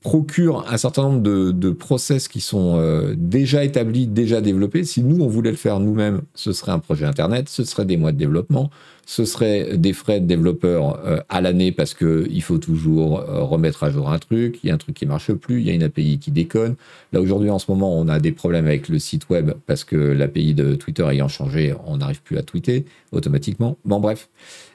[0.05, 4.83] procure un certain nombre de, process qui sont euh, déjà établis, déjà développés.
[4.83, 7.97] Si nous, on voulait le faire nous-mêmes, ce serait un projet Internet, ce serait des
[7.97, 8.69] mois de développement,
[9.07, 13.83] ce serait des frais de développeur euh, à l'année parce qu'il faut toujours euh, remettre
[13.83, 15.73] à jour un truc, il y a un truc qui marche plus, il y a
[15.73, 16.75] une API qui déconne.
[17.11, 19.95] Là, aujourd'hui, en ce moment, on a des problèmes avec le site web parce que
[19.95, 23.75] l'API de Twitter ayant changé, on n'arrive plus à tweeter automatiquement.
[23.85, 24.29] Bon, bref,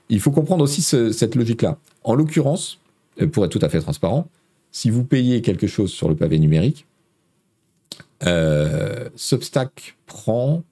[0.08, 1.78] il faut comprendre aussi cette logique-là.
[2.02, 2.80] En l'occurrence,
[3.30, 4.26] pour être tout à fait transparent,
[4.72, 6.86] si vous payez quelque chose sur le pavé numérique,
[8.26, 10.62] euh, Substack prend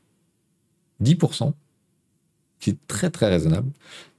[1.02, 1.52] 10%,
[2.60, 3.70] qui est très très raisonnable.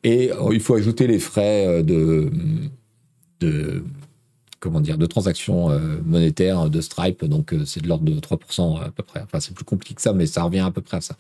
[0.03, 1.83] Et euh, il faut ajouter les frais euh,
[3.39, 3.83] de,
[4.59, 5.69] comment de transactions
[6.03, 9.21] monétaires de Stripe, donc c'est de l'ordre de 3% à peu près.
[9.21, 11.15] Enfin, c'est plus compliqué que ça, mais ça revient à peu près à ça.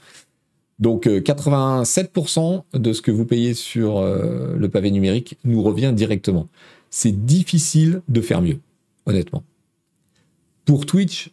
[0.79, 6.49] Donc 87% de ce que vous payez sur le pavé numérique nous revient directement.
[6.89, 8.59] C'est difficile de faire mieux,
[9.05, 9.43] honnêtement.
[10.65, 11.31] Pour Twitch,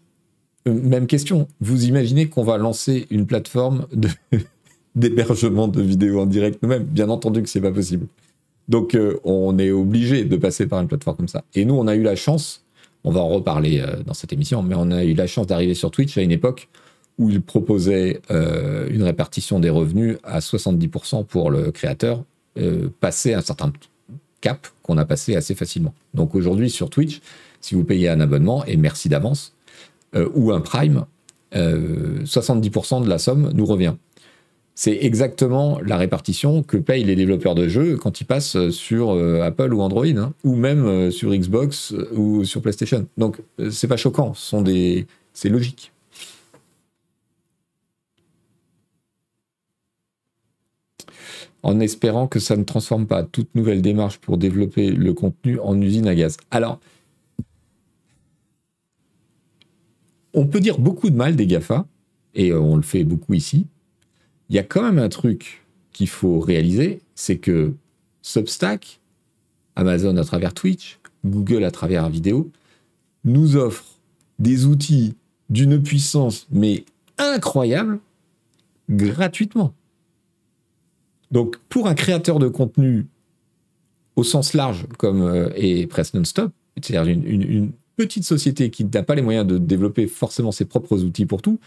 [0.66, 1.46] même question.
[1.60, 3.86] Vous imaginez qu'on va lancer une plateforme
[4.94, 6.84] d'hébergement de vidéos en direct nous-mêmes?
[6.84, 8.06] Bien entendu que c'est pas possible.
[8.68, 11.44] Donc on est obligé de passer par une plateforme comme ça.
[11.54, 12.66] Et nous, on a eu la chance
[13.06, 15.74] on va en reparler euh, dans cette émission, mais on a eu la chance d'arriver
[15.74, 16.68] sur Twitch à une époque
[17.18, 22.24] où il proposait euh, une répartition des revenus à 70% pour le créateur,
[22.58, 23.70] euh, passer un certain
[24.40, 25.94] cap qu'on a passé assez facilement.
[26.14, 27.20] Donc aujourd'hui sur Twitch,
[27.60, 29.54] si vous payez un abonnement, et merci d'avance,
[30.34, 31.04] ou un Prime,
[31.52, 33.94] 70% de la somme nous revient.
[34.78, 39.40] C'est exactement la répartition que payent les développeurs de jeux quand ils passent sur euh,
[39.40, 43.06] Apple ou Android, hein, ou même euh, sur Xbox euh, ou sur PlayStation.
[43.16, 45.92] Donc c'est pas choquant, c'est logique.
[51.66, 55.80] En espérant que ça ne transforme pas toute nouvelle démarche pour développer le contenu en
[55.80, 56.36] usine à gaz.
[56.52, 56.78] Alors,
[60.32, 61.84] on peut dire beaucoup de mal des GAFA,
[62.36, 63.66] et on le fait beaucoup ici,
[64.48, 67.74] il y a quand même un truc qu'il faut réaliser, c'est que
[68.22, 69.00] Substack,
[69.74, 72.48] Amazon à travers Twitch, Google à travers vidéo,
[73.24, 73.84] nous offre
[74.38, 75.16] des outils
[75.50, 76.84] d'une puissance mais
[77.18, 77.98] incroyable
[78.88, 79.74] gratuitement.
[81.30, 83.06] Donc pour un créateur de contenu
[84.16, 89.14] au sens large comme euh, est Press Nonstop, c'est-à-dire une, petite société qui n'a pas
[89.14, 91.58] les moyens de développer forcément ses propres outils pour tout,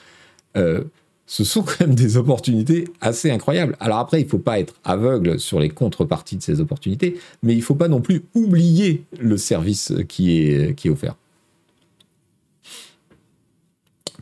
[0.58, 0.84] euh,
[1.26, 3.76] ce sont quand même des opportunités assez incroyables.
[3.80, 7.54] Alors après, il ne faut pas être aveugle sur les contreparties de ces opportunités, mais
[7.54, 11.16] il ne faut pas non plus oublier le service qui est, offert.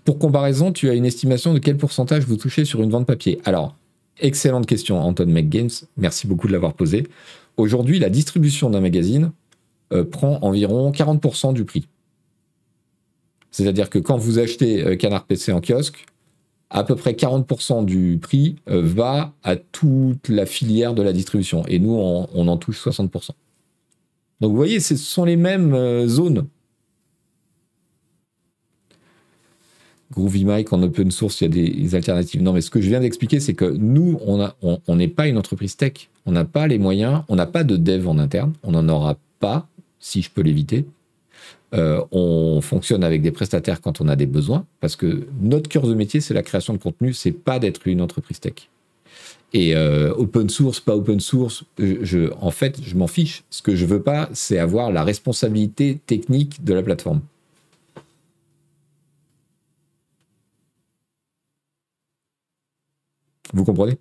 [0.03, 3.39] Pour comparaison, tu as une estimation de quel pourcentage vous touchez sur une vente papier?
[4.19, 5.69] Excellente question, Anton McGames.
[5.97, 7.07] Merci beaucoup de l'avoir posée.
[7.57, 9.31] Aujourd'hui, la distribution d'un magazine
[9.93, 11.87] euh, prend environ 40% du prix.
[13.51, 16.05] C'est-à-dire que quand vous achetez euh, Canard PC en kiosque,
[16.69, 21.65] à peu près 40% du prix euh, va à toute la filière de la distribution.
[21.67, 23.29] Et nous, on, en touche 60%.
[24.41, 26.47] Donc vous voyez, ce sont les mêmes zones.
[30.11, 32.41] Groovy Mike en open source, il y a des alternatives.
[32.41, 35.75] Non, mais ce que je viens d'expliquer, c'est que nous, on n'est pas une entreprise
[35.75, 36.09] tech.
[36.25, 38.53] On n'a pas les moyens, on n'a pas de dev en interne.
[38.63, 39.67] On n'en aura pas,
[39.99, 40.85] si je peux l'éviter.
[41.73, 45.85] Euh, on fonctionne avec des prestataires quand on a des besoins, parce que notre cœur
[45.85, 48.69] de métier, c'est la création de contenu, c'est pas d'être une entreprise tech.
[49.53, 51.65] Et euh, open source, pas open source,
[52.41, 53.43] en fait, je m'en fiche.
[53.49, 57.21] Ce que je veux pas, c'est avoir la responsabilité technique de la plateforme.
[63.53, 63.97] Vous comprenez?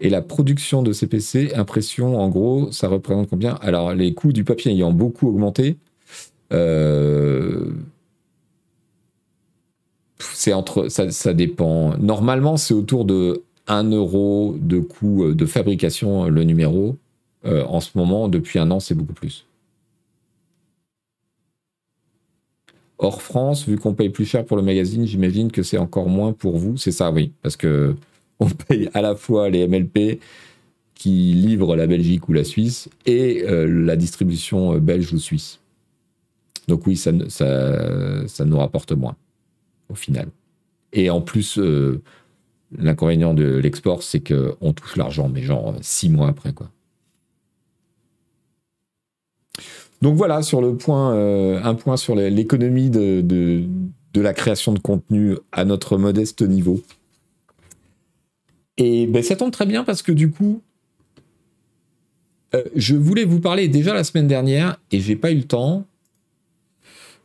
[0.00, 3.54] Et la production de CPC, impression, en gros, ça représente combien?
[3.62, 5.78] Alors, les coûts du papier ayant beaucoup augmenté,
[6.52, 7.72] euh,
[10.18, 11.96] c'est entre, ça, dépend.
[11.98, 16.96] Normalement, c'est autour de 1 euro de coût de fabrication le numéro.
[17.46, 19.46] Euh, en ce moment, depuis un an, c'est beaucoup plus.
[22.98, 26.32] Hors France, vu qu'on paye plus cher pour le magazine, j'imagine que c'est encore moins
[26.32, 26.76] pour vous.
[26.76, 27.94] C'est ça, oui, parce que
[28.40, 30.20] on paye à la fois les MLP
[30.94, 35.60] qui livrent la Belgique ou la Suisse et euh, la distribution euh, belge ou suisse.
[36.68, 39.16] Donc oui, ça, nous rapporte moins
[39.88, 40.28] au final.
[40.92, 42.02] Et en plus, euh,
[42.76, 46.52] l'inconvénient de l'export, c'est qu'on touche l'argent, mais genre six mois après.
[46.52, 46.70] quoi.
[50.06, 53.66] Donc voilà, sur le point, un point sur l'économie de,
[54.14, 56.80] la création de contenu à notre modeste niveau.
[58.76, 60.62] Et ben, ça tombe très bien parce que du coup,
[62.54, 65.84] euh, je voulais vous parler déjà la semaine dernière et j'ai pas eu le temps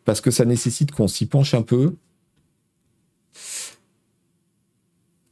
[0.03, 1.93] parce que ça nécessite qu'on s'y penche un peu.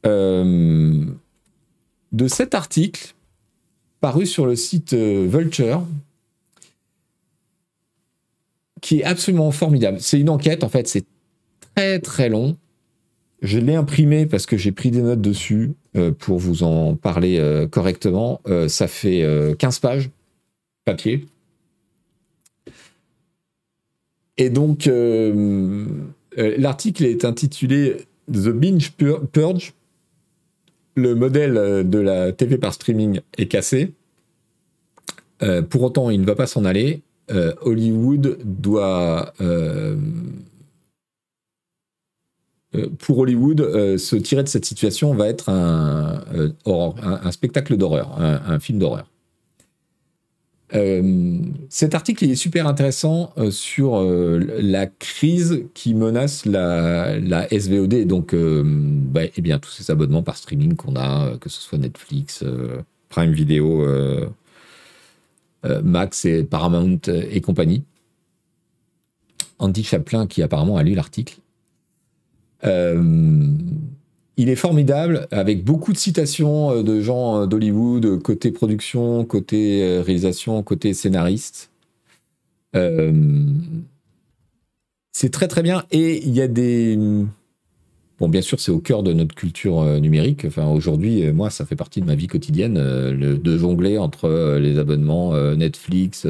[0.06, 1.04] Euh,
[2.12, 3.16] de cet article
[4.00, 5.84] paru sur le site euh, Vulture
[8.80, 9.98] qui est absolument formidable.
[10.00, 11.04] C'est une enquête, en fait, c'est
[11.74, 12.56] très très long.
[13.42, 17.38] Je l'ai imprimé parce que j'ai pris des notes dessus euh, pour vous en parler
[17.38, 18.40] euh, correctement.
[18.46, 19.24] Euh, ça fait
[19.58, 20.10] 15 pages
[20.84, 21.26] papier.
[24.36, 24.90] Et donc,
[26.36, 28.92] l'article est intitulé The Binge
[29.32, 29.74] Purge.
[30.94, 33.92] Le modèle de la TV par streaming est cassé.
[35.68, 37.02] pour autant, il ne va pas s'en aller.
[37.60, 39.32] Hollywood doit
[42.98, 46.22] pour Hollywood, se tirer de cette situation va être un,
[46.64, 49.10] un, spectacle d'horreur, un, film d'horreur.
[51.68, 59.22] cet article est super intéressant sur la crise qui menace la, la SVOD, donc bah,
[59.36, 62.44] eh bien, tous ces abonnements par streaming qu'on a, que ce soit Netflix,
[63.08, 63.84] Prime Video,
[65.82, 67.84] Max et Paramount et compagnie.
[69.60, 71.38] Andy Chaplin, qui apparemment a lu l'article.
[72.64, 73.46] Euh,
[74.36, 80.00] il est formidable, avec beaucoup de citations euh, de gens euh, d'Hollywood, côté production, côté
[80.00, 81.70] réalisation, côté scénariste.
[85.12, 85.84] c'est très très bien.
[85.90, 86.98] Et il y a des...
[88.20, 90.44] Bon, bien sûr, c'est au cœur de notre culture numérique.
[90.44, 95.34] Enfin, aujourd'hui, moi, ça fait partie de ma vie quotidienne de jongler entre les abonnements
[95.56, 96.26] Netflix,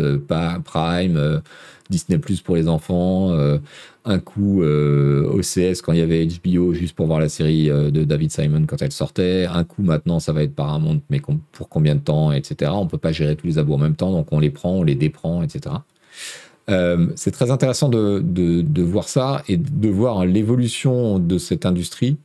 [0.64, 1.42] Prime,
[1.90, 3.58] Disney Plus pour les enfants, euh,
[4.04, 7.90] un coup euh, OCS quand il y avait HBO juste pour voir la série euh,
[7.90, 11.20] de David Simon quand elle sortait, un coup maintenant ça va être Paramount, mais
[11.52, 12.70] pour combien de temps, etc.
[12.74, 14.82] On peut pas gérer tous les abos en même temps, donc on les prend, on
[14.82, 15.74] les déprend, etc.
[17.16, 22.16] c'est très intéressant de, voir ça et de voir l'évolution de cette industrie.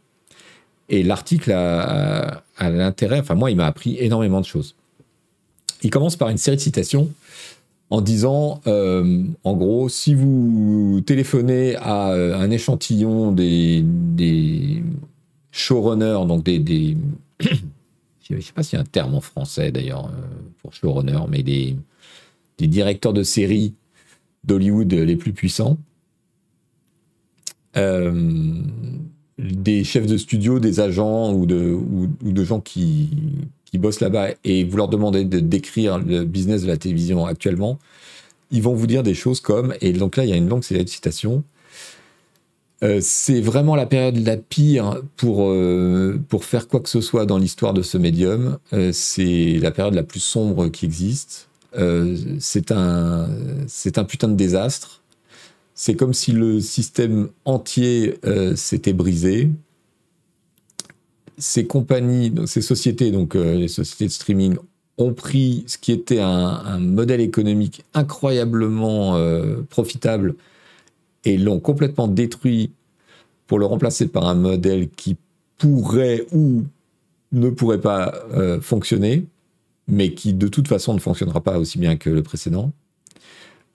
[0.89, 4.75] Et l'article a, l'intérêt, enfin moi, il m'a appris énormément de choses.
[5.81, 7.09] Il commence par une série de citations
[7.89, 13.83] en disant, euh, en gros, si vous téléphonez à euh, un échantillon des,
[15.51, 16.97] showrunners, donc des,
[17.39, 20.21] je ne sais pas s'il y a un terme en français d'ailleurs euh,
[20.61, 21.75] pour showrunner, mais des,
[22.57, 23.73] des directeurs de séries
[24.45, 25.77] d'Hollywood les plus puissants,
[29.37, 33.09] des chefs de studio, des agents ou de, ou de gens qui,
[33.77, 37.77] bossent là-bas et vous leur demandez de décrire le business de la télévision actuellement,
[38.51, 40.63] ils vont vous dire des choses comme, et donc là il y a une longue
[40.63, 41.43] citations,
[42.83, 47.25] euh, c'est vraiment la période la pire pour, euh, pour faire quoi que ce soit
[47.25, 48.57] dans l'histoire de ce médium.
[48.73, 51.47] Euh, c'est la période la plus sombre qui existe.
[52.39, 53.27] C'est un,
[53.95, 55.01] un putain de désastre.
[55.73, 58.19] C'est comme si le système entier
[58.55, 59.51] s'était brisé
[61.37, 64.57] ces compagnies, ces sociétés, donc euh, les sociétés de streaming,
[64.97, 70.35] ont pris ce qui était un, modèle économique incroyablement euh, profitable
[71.25, 72.71] et l'ont complètement détruit
[73.47, 75.17] pour le remplacer par un modèle qui
[75.57, 76.63] pourrait ou
[77.33, 79.25] ne pourrait pas euh, fonctionner,
[79.87, 82.71] mais qui de toute façon ne fonctionnera pas aussi bien que le précédent.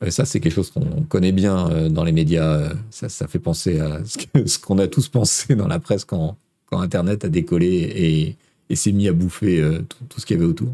[0.08, 2.72] ça, c'est quelque chose qu'on connaît bien dans les médias.
[2.90, 4.00] Ça, ça fait penser à
[4.46, 6.36] ce qu'on a tous pensé dans la presse quand,
[6.72, 8.36] Internet a décollé
[8.68, 10.72] et, s'est mis à bouffer euh, tout, ce qu'il y avait autour.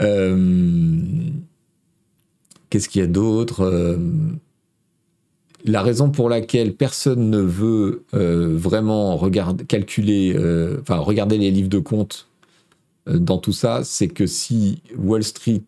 [0.00, 1.00] Euh,
[2.68, 3.96] qu'est-ce qu'il y a d'autre euh,
[5.64, 10.36] La raison pour laquelle personne ne veut vraiment regarder, calculer,
[10.80, 12.28] enfin regarder les livres de compte
[13.06, 15.66] dans tout ça, c'est que si Wall Street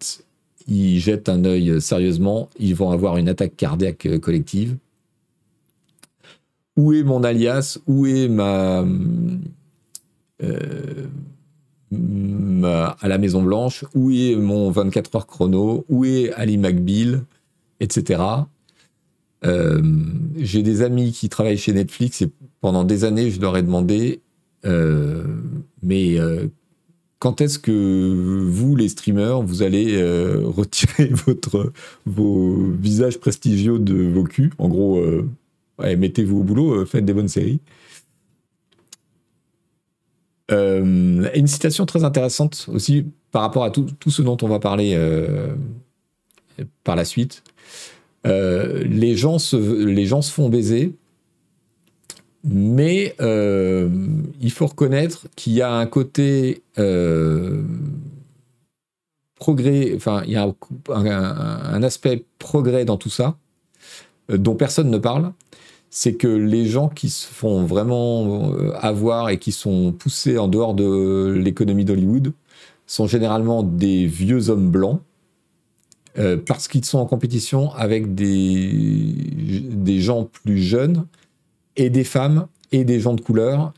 [0.68, 4.76] y jette un œil sérieusement, ils vont avoir une attaque cardiaque collective.
[6.76, 8.28] Où est mon alias, où est
[10.42, 11.06] euh,
[11.90, 17.24] ma, à la Maison Blanche, où est mon 24 heures chrono, où est Ali McBeal,
[17.80, 18.22] etc.
[19.44, 19.80] Euh,
[20.36, 22.30] j'ai des amis qui travaillent chez Netflix et
[22.60, 24.20] pendant des années, je leur ai demandé,
[24.64, 25.24] euh,
[25.82, 26.16] mais
[27.26, 30.00] quand est-ce que vous, les streamers, vous allez
[30.44, 31.72] retirer votre,
[32.06, 34.52] vos visages prestigieux de vos culs?
[34.58, 35.02] En gros,
[35.78, 37.60] mettez-vous au boulot, euh, faites des bonnes séries.
[40.52, 44.94] Euh, une citation très intéressante aussi par rapport à tout, ce dont on va parler
[44.94, 45.54] euh,
[46.84, 47.42] par la suite.
[48.24, 50.94] les, gens se, les gens se font baiser,
[52.46, 56.62] mais il faut reconnaître qu'il y a un côté
[59.34, 60.54] progrès, enfin, il y a
[60.88, 63.36] un, aspect progrès dans tout ça,
[64.28, 65.32] dont personne ne parle,
[65.90, 70.46] c'est que les gens qui se font vraiment euh, avoir et qui sont poussés en
[70.46, 72.32] dehors de l'économie d'Hollywood
[72.86, 75.00] sont généralement des vieux hommes blancs
[76.18, 79.14] euh, parce qu'ils sont en compétition avec des,
[79.70, 81.06] des gens plus jeunes
[81.76, 83.72] et des femmes et des gens de couleur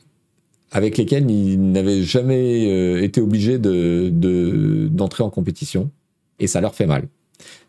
[0.70, 5.90] avec lesquels ils n'avaient jamais euh, été obligés d'entrer de, en compétition
[6.38, 7.08] et ça leur fait mal.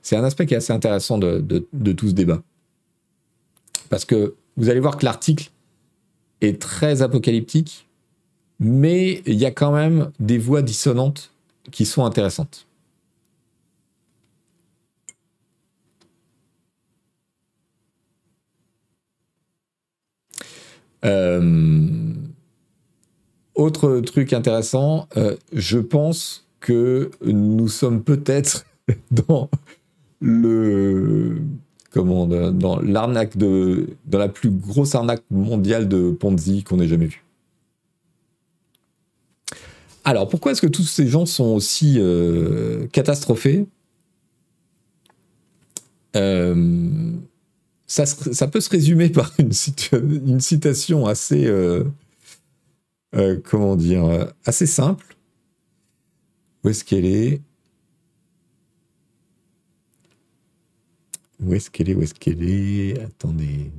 [0.01, 2.41] C'est un aspect qui est assez intéressant de tout ce débat.
[3.89, 5.51] Parce que vous allez voir que l'article
[6.41, 7.87] est très apocalyptique,
[8.59, 11.31] mais il y a quand même des voix dissonantes
[11.71, 12.67] qui sont intéressantes.
[23.55, 25.07] Autre truc intéressant,
[25.53, 28.65] je pense que nous sommes peut-être
[29.11, 29.49] dans
[30.21, 31.37] le
[31.91, 37.07] comment dans l'arnaque de dans la plus grosse arnaque mondiale de Ponzi qu'on ait jamais
[37.07, 37.23] vue.
[40.03, 43.65] Alors pourquoi est-ce que tous ces gens sont aussi euh, catastrophés?
[46.15, 47.11] Euh,
[47.89, 49.51] ça, peut se résumer par une,
[50.39, 51.83] citation assez euh,
[53.43, 55.17] comment dire assez simple.
[56.63, 57.41] Où est-ce qu'elle est?
[61.41, 61.95] Où est-ce qu'elle est?
[61.95, 62.99] Où est-ce qu'elle est?
[62.99, 63.71] Attendez.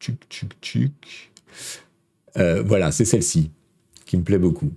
[0.00, 1.30] Tchuc, tchuc, tchuc.
[2.36, 3.50] Euh, voilà, c'est celle-ci
[4.06, 4.72] qui me plaît beaucoup.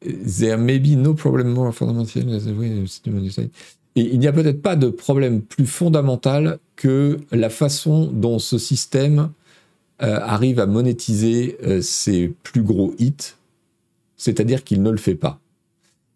[0.00, 3.50] There may be no problem more fundamental Et
[3.96, 9.30] il n'y a peut-être pas de problème plus fondamental que la façon dont ce système
[10.02, 13.34] euh, arrive à monétiser euh, ses plus gros hits,
[14.18, 15.40] c'est-à-dire qu'il ne le fait pas.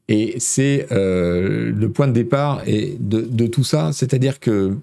[0.09, 4.77] Et c'est euh, le point de départ et de, tout ça, c'est-à-dire que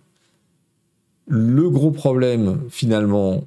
[1.27, 3.45] le gros problème finalement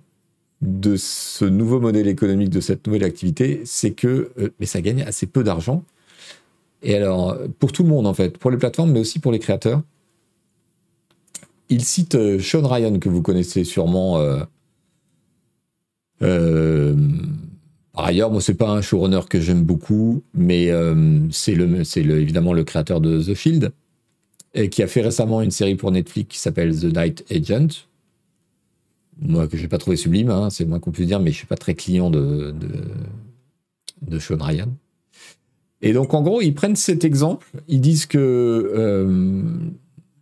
[0.62, 4.30] de ce nouveau modèle économique, de cette nouvelle activité, c'est que
[4.60, 5.82] mais ça gagne assez peu d'argent.
[6.82, 9.38] Et alors, pour tout le monde en fait, pour les plateformes, mais aussi pour les
[9.38, 9.82] créateurs.
[11.68, 14.20] Il cite euh, Sean Ryan, que vous connaissez sûrement.
[18.00, 21.82] Par ailleurs, moi, c'est pas un showrunner que j'aime beaucoup, mais euh, c'est le,
[22.18, 23.72] évidemment le créateur de The Shield,
[24.54, 27.86] et qui a fait récemment une série pour Netflix qui s'appelle The Night Agent.
[29.20, 31.46] Moi, que j'ai pas trouvé sublime, hein, c'est moins qu'on puisse dire, mais je suis
[31.46, 32.54] pas très client de,
[34.00, 34.68] de Sean Ryan.
[35.82, 39.42] Et donc, en gros, ils prennent cet exemple, ils disent que euh,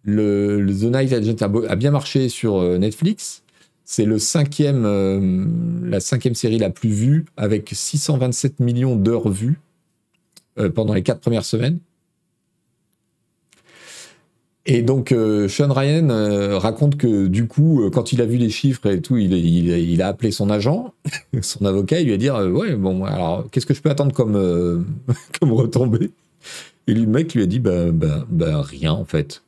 [0.02, 3.42] le, The Night Agent a, bien marché sur euh, Netflix,
[3.84, 5.46] c'est euh,
[5.84, 9.60] la cinquième série la plus vue, avec 627 millions d'heures vues
[10.74, 11.78] pendant les quatre premières semaines.
[14.66, 18.86] Et donc, euh, Sean Ryan raconte que du coup, quand il a vu les chiffres
[18.86, 20.92] et tout, il, a appelé son agent,
[21.40, 24.86] son avocat, il lui a dit Ouais, bon, alors, qu'est-ce que je peux attendre comme,
[25.40, 26.10] comme retombée?
[26.86, 29.42] Et le mec lui a dit bah, rien, en fait.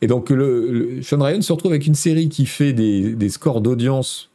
[0.00, 0.28] Et donc,
[1.02, 4.30] Sean Ryan se retrouve avec une série qui fait des, scores d'audience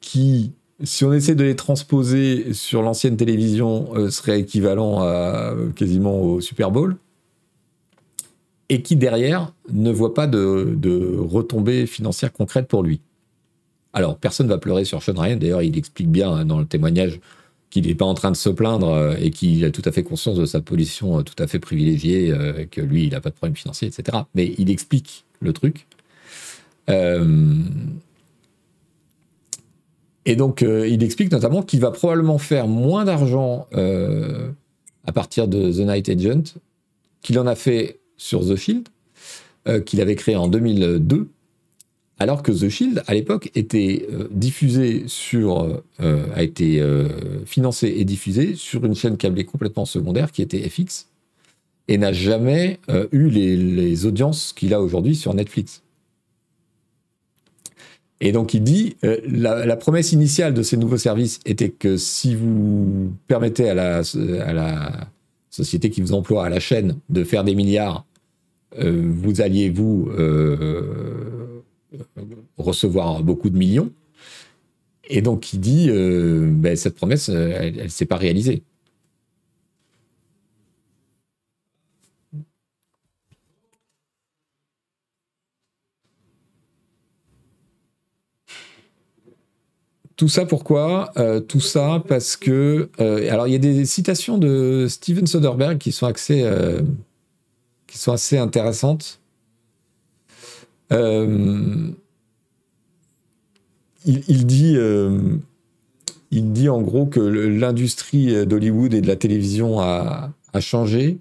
[0.00, 6.20] qui, si on essaie de les transposer sur l'ancienne télévision, euh, serait équivalent à quasiment
[6.20, 6.96] au Super Bowl.
[8.72, 13.02] Et qui, derrière, ne voit pas de, de retombées financières concrètes pour lui.
[13.92, 15.36] Alors, personne ne va pleurer sur Sean Ryan.
[15.36, 17.20] D'ailleurs, il explique bien hein, dans le témoignage
[17.68, 20.02] qu'il n'est pas en train de se plaindre euh, et qu'il a tout à fait
[20.02, 23.28] conscience de sa position euh, tout à fait privilégiée, euh, que lui, il n'a pas
[23.28, 24.18] de problème financier, etc.
[24.34, 25.86] Mais il explique le truc.
[30.24, 35.86] et donc, il explique notamment qu'il va probablement faire moins d'argent à partir de The
[35.86, 36.60] Night Agent
[37.22, 38.88] qu'il en a fait sur The Shield,
[39.86, 41.28] qu'il avait créé en 2002
[42.22, 47.92] alors que The Shield, à l'époque, était euh, diffusé sur, euh, a été euh, financé
[47.96, 51.08] et diffusé sur une chaîne câblée complètement secondaire qui était FX
[51.88, 52.78] et n'a jamais
[53.10, 55.82] eu les, audiences qu'il a aujourd'hui sur Netflix.
[58.20, 63.12] Et donc il dit, la, promesse initiale de ces nouveaux services était que si vous
[63.26, 64.02] permettez à la,
[64.46, 65.08] à la
[65.50, 68.06] société qui vous emploie, à la chaîne, de faire des milliards,
[68.78, 70.10] vous alliez vous
[72.58, 73.90] recevoir beaucoup de millions.
[75.12, 78.62] Et donc il dit, euh, ben, cette promesse, euh, elle ne s'est pas réalisée.
[90.16, 91.10] Tout ça pourquoi?
[91.16, 92.88] Euh, Tout ça parce que...
[92.98, 96.44] alors il y a des citations de Steven Soderbergh qui sont, assez,
[97.92, 99.20] qui sont assez intéressantes.
[100.92, 101.90] Euh,
[104.06, 105.20] il, dit, euh,
[106.30, 111.18] il dit en gros que l'industrie d'Hollywood et de la télévision a, changé,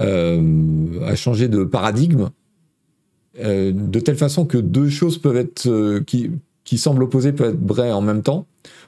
[0.00, 2.30] euh, a changé de paradigme,
[3.38, 6.30] de telle façon que deux choses peuvent être qui,
[6.64, 8.46] qui semblent opposées peuvent être vraies en même temps.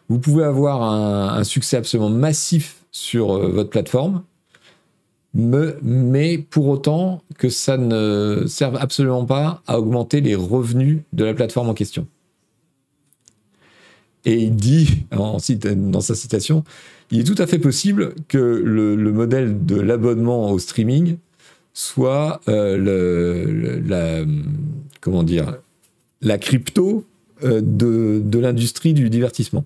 [0.09, 4.23] Vous pouvez avoir un succès absolument massif sur votre plateforme,
[5.37, 11.34] mais pour autant que ça ne serve absolument pas à augmenter les revenus de la
[11.34, 12.07] plateforme en question.
[14.24, 16.64] Et il dit, dans sa citation,
[17.11, 21.18] il est tout à fait possible que le, modèle de l'abonnement au streaming
[21.72, 23.84] soit euh,
[26.20, 27.05] la, crypto
[27.45, 29.64] euh, de, l'industrie du divertissement.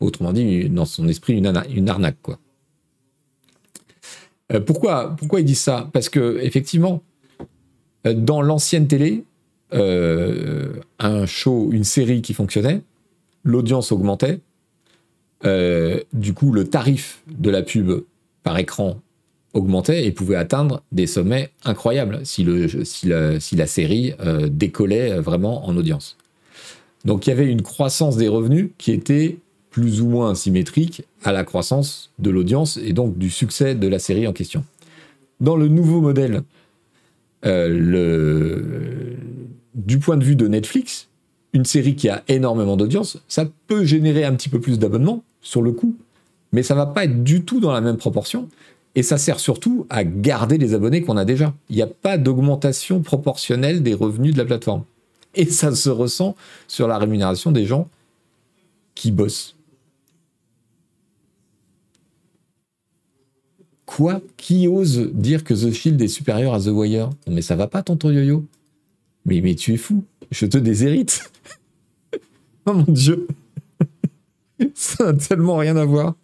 [0.00, 2.38] Autrement dit, dans son esprit, une, arnaque, quoi.
[4.52, 5.88] Euh, pourquoi, pourquoi ils disent ça?
[5.92, 7.02] Parce que, effectivement,
[8.06, 9.24] euh, dans l'ancienne télé,
[9.72, 12.80] un show, une série qui fonctionnait,
[13.42, 14.40] l'audience augmentait,
[15.42, 18.04] du coup, le tarif de la pub
[18.42, 19.00] par écran
[19.56, 26.16] augmentait et pouvait atteindre des sommets incroyables si, la, série euh, décollait vraiment en audience.
[27.04, 29.38] Donc il y avait une croissance des revenus qui était
[29.76, 33.98] plus ou moins symétrique à la croissance de l'audience et donc du succès de la
[33.98, 34.64] série en question.
[35.38, 36.44] Dans le nouveau modèle,
[37.44, 39.16] euh,
[39.74, 41.08] du point de vue de Netflix,
[41.52, 45.60] une série qui a énormément d'audience, ça peut générer un petit peu plus d'abonnements sur
[45.60, 45.94] le coup,
[46.52, 48.48] mais ça va pas être du tout dans la même proportion.
[48.94, 51.52] Et ça sert surtout à garder les abonnés qu'on a déjà.
[51.68, 54.84] Il n'y a pas d'augmentation proportionnelle des revenus de la plateforme.
[55.34, 56.34] Et ça se ressent
[56.66, 57.90] sur la rémunération des gens
[58.94, 59.55] qui bossent.
[63.86, 64.20] Quoi?
[64.36, 67.10] Qui ose dire que The Shield est supérieur à The Wire?
[67.28, 68.44] Mais ça va pas, tonton Yo-Yo
[69.26, 70.04] mais, mais tu es fou.
[70.30, 71.30] Je te déshérite.
[72.66, 73.26] oh mon Dieu.
[74.74, 76.14] ça n'a tellement rien à voir.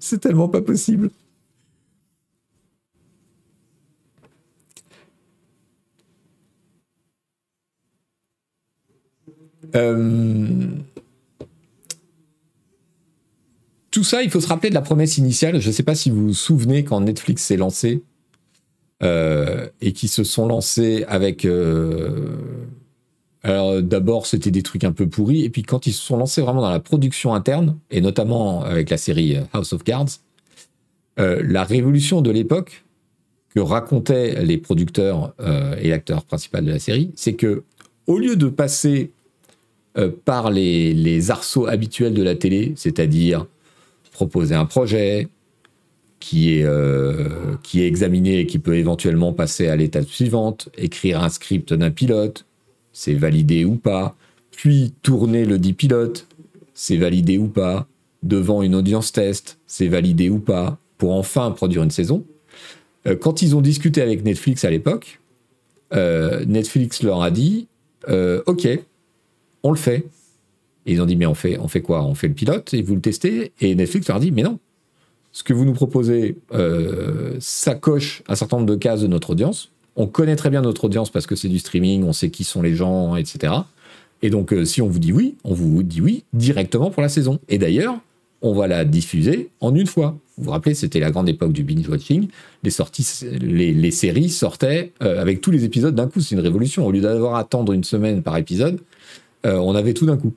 [0.00, 1.10] C'est tellement pas possible.
[9.74, 10.77] Euh,
[13.98, 15.60] tout ça, il faut se rappeler de la promesse initiale.
[15.60, 18.04] Je ne sais pas si vous vous souvenez quand Netflix s'est lancé
[19.02, 21.44] euh, et qui se sont lancés avec.
[21.44, 22.36] Euh,
[23.42, 26.42] alors d'abord, c'était des trucs un peu pourris, et puis quand ils se sont lancés
[26.42, 30.20] vraiment dans la production interne, et notamment avec la série House of Cards,
[31.16, 32.84] la révolution de l'époque
[33.52, 35.34] que racontaient les producteurs
[35.80, 37.64] et l'acteur principal de la série, c'est que
[38.06, 39.10] au lieu de passer
[39.98, 43.46] euh, par les, arceaux habituels de la télé, c'est-à-dire
[44.18, 45.28] proposer un projet
[46.18, 51.22] qui est, euh, qui est examiné et qui peut éventuellement passer à l'étape suivante, écrire
[51.22, 52.44] un script d'un pilote,
[52.92, 54.16] c'est validé ou pas,
[54.50, 56.26] puis tourner le dit pilote,
[56.74, 57.86] c'est validé ou pas,
[58.24, 62.24] devant une audience test, c'est validé ou pas, pour enfin produire une saison.
[63.06, 65.20] Euh, quand ils ont discuté avec Netflix à l'époque,
[65.92, 67.68] Netflix leur a dit
[68.08, 68.68] Ok,
[69.62, 70.04] on le fait.
[70.88, 72.02] Et ils ont dit, mais on fait, quoi?
[72.02, 74.58] On fait le pilote et vous le testez Et Netflix leur a dit, mais non.
[75.32, 79.30] Ce que vous nous proposez, euh, ça coche un certain nombre de cases de notre
[79.30, 79.70] audience.
[79.96, 82.62] On connaît très bien notre audience parce que c'est du streaming, on sait qui sont
[82.62, 83.52] les gens, etc.
[84.22, 87.10] Et donc, euh, si on vous dit oui, on vous dit oui directement pour la
[87.10, 87.38] saison.
[87.50, 88.00] Et d'ailleurs,
[88.40, 90.16] on va la diffuser en une fois.
[90.38, 92.28] Vous vous rappelez, c'était la grande époque du binge-watching.
[92.62, 96.20] Les, séries sortaient euh, avec tous les épisodes d'un coup.
[96.20, 96.86] C'est une révolution.
[96.86, 98.80] Au lieu d'avoir à attendre une semaine par épisode,
[99.44, 100.32] euh, on avait tout d'un coup.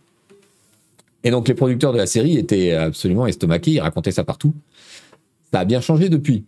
[1.24, 4.54] Et donc les producteurs de la série étaient absolument estomaqués, ils racontaient ça partout.
[5.52, 6.46] Ça a bien changé depuis.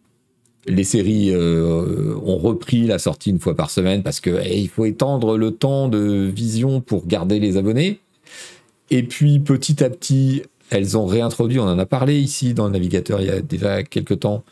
[0.66, 4.70] Les séries euh, ont repris la sortie une fois par semaine parce que eh, il
[4.70, 8.00] faut étendre le temps de vision pour garder les abonnés.
[8.90, 12.72] Et puis petit à petit, elles ont réintroduit, on en a parlé ici dans le
[12.72, 14.44] navigateur il y a déjà quelques temps,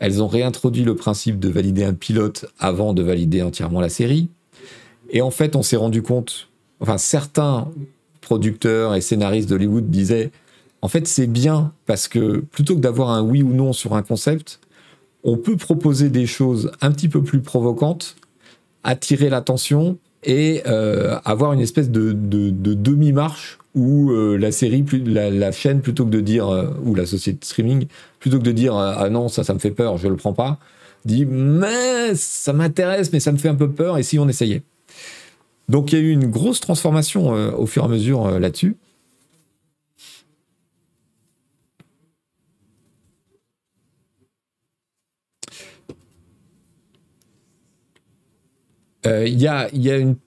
[0.00, 4.28] elles ont réintroduit le principe de valider un pilote avant de valider entièrement la série.
[5.10, 6.48] Et en fait, on s'est rendu compte
[6.80, 7.68] enfin certains
[8.30, 10.30] producteurs et scénaristes d'Hollywood disaient
[10.82, 14.02] en fait c'est bien parce que plutôt que d'avoir un oui ou non sur un
[14.02, 14.60] concept,
[15.24, 18.14] on peut proposer des choses un petit peu plus provocantes,
[18.84, 25.80] attirer l'attention et euh, avoir une espèce de, demi-marche où euh, la série, la, chaîne,
[25.80, 27.86] plutôt que de dire, euh, ou la société de streaming,
[28.20, 30.60] plutôt que de dire ah non, ça, ça me fait peur, je le prends pas,
[31.04, 34.62] dit mais ça m'intéresse, mais ça me fait un peu peur, et si on essayait?
[35.70, 38.38] Donc il y a eu une grosse transformation euh, au fur et à mesure euh,
[38.40, 38.76] là-dessus.
[49.06, 49.70] Euh, il y, a,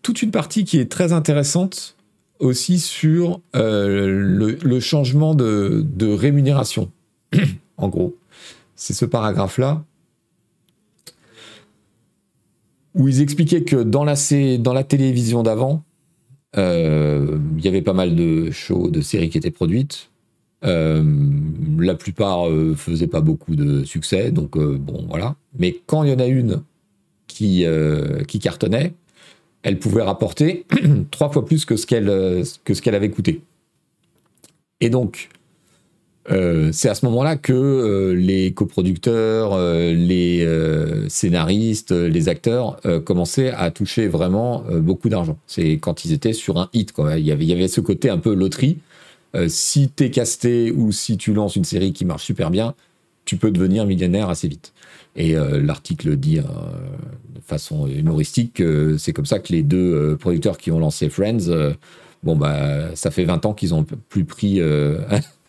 [0.01, 1.95] toute une partie qui est très intéressante
[2.39, 6.89] aussi sur le, changement de rémunération.
[7.77, 8.15] en gros,
[8.75, 9.83] c'est ce paragraphe-là
[12.95, 14.15] où ils expliquaient que dans la,
[14.59, 15.83] dans la télévision d'avant,
[16.57, 20.09] euh, il y avait pas mal de shows, de séries qui étaient produites.
[20.63, 21.03] Euh,
[21.79, 25.35] la plupart euh, faisaient pas beaucoup de succès, donc bon voilà.
[25.57, 26.61] Mais quand il y en a une
[27.27, 27.65] qui,
[28.41, 28.93] cartonnait,
[29.63, 30.65] elle pouvait rapporter
[31.11, 33.41] trois fois plus que ce qu'elle avait coûté.
[34.79, 35.29] Et donc,
[36.31, 40.47] Euh, c'est à ce moment-là que euh, les coproducteurs, euh, les
[41.09, 45.37] scénaristes, les acteurs commençaient à toucher vraiment beaucoup d'argent.
[45.47, 46.91] C'est quand ils étaient sur un hit.
[46.91, 47.17] Quoi.
[47.17, 48.77] Il, y avait, il ce côté un peu loterie.
[49.47, 52.75] si t'es casté ou si tu lances une série qui marche super bien,
[53.25, 54.73] tu peux devenir millionnaire assez vite.
[55.15, 60.71] Et l'article dit de façon humoristique que c'est comme ça que les deux producteurs qui
[60.71, 61.73] ont lancé Friends,
[62.23, 64.59] bon bah ça fait 20 ans qu'ils ont plus pris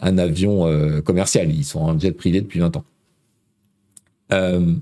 [0.00, 1.50] un avion euh, commercial.
[1.50, 2.84] Ils sont en jet privé depuis 20 ans.
[4.32, 4.74] Euh,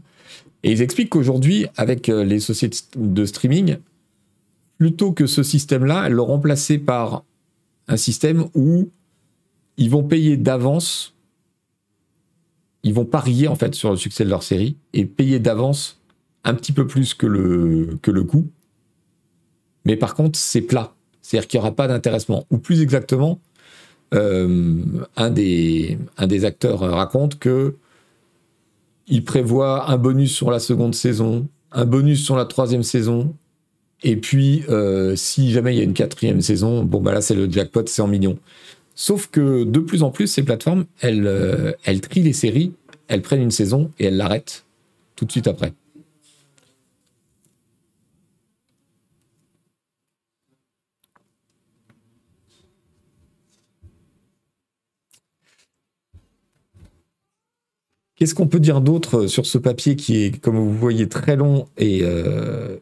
[0.62, 3.78] et ils expliquent qu'aujourd'hui, avec euh, les sociétés de streaming,
[4.78, 7.24] plutôt que ce système-là, elles l'ont remplacé par
[7.88, 8.90] un système où
[9.76, 11.14] ils vont payer d'avance,
[12.82, 16.00] ils vont parier en fait sur le succès de leur série et payer d'avance
[16.44, 18.48] un petit peu plus que le, que le coût.
[19.84, 20.94] Mais par contre, c'est plat.
[21.22, 22.46] C'est-à-dire qu'il n'y aura pas d'intéressement.
[22.50, 23.40] Ou plus exactement,
[24.12, 27.74] un, des, un des acteurs raconte que
[29.06, 33.34] il prévoit un bonus sur la seconde saison, un bonus sur la troisième saison,
[34.02, 37.34] et puis euh, si jamais il y a une quatrième saison, bon bah là c'est
[37.34, 38.38] le jackpot, c'est en millions.
[38.94, 42.72] Sauf que de plus en plus ces plateformes, euh, elles trient les séries,
[43.08, 44.64] elles prennent une saison et elles l'arrêtent
[45.16, 45.72] tout de suite après.
[58.18, 61.68] Qu'est-ce qu'on peut dire d'autre sur ce papier qui est, comme vous voyez, très long
[61.76, 62.78] et, euh,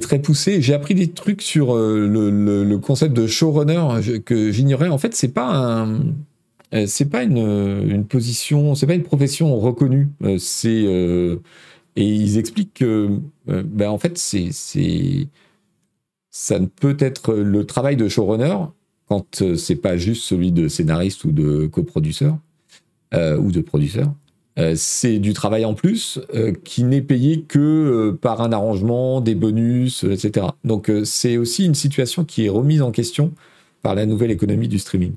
[0.00, 0.62] très poussé?
[0.62, 4.88] J'ai appris des trucs sur euh, le, concept de showrunner que j'ignorais.
[4.88, 5.84] En fait, c'est pas
[6.72, 10.08] euh, c'est pas une, position, c'est pas une profession reconnue.
[10.24, 14.16] Et ils expliquent que, ben en fait,
[16.30, 18.58] ça ne peut être le travail de showrunner
[19.08, 22.38] quand c'est pas juste celui de scénariste ou de coproducteur
[23.14, 24.10] euh, ou de producteurs.
[24.58, 29.34] Euh, c'est du travail en plus euh, qui n'est payé que par un arrangement, des
[29.34, 30.46] bonus, etc.
[30.64, 33.32] Donc c'est aussi une situation qui est remise en question
[33.82, 35.14] par la nouvelle économie du streaming.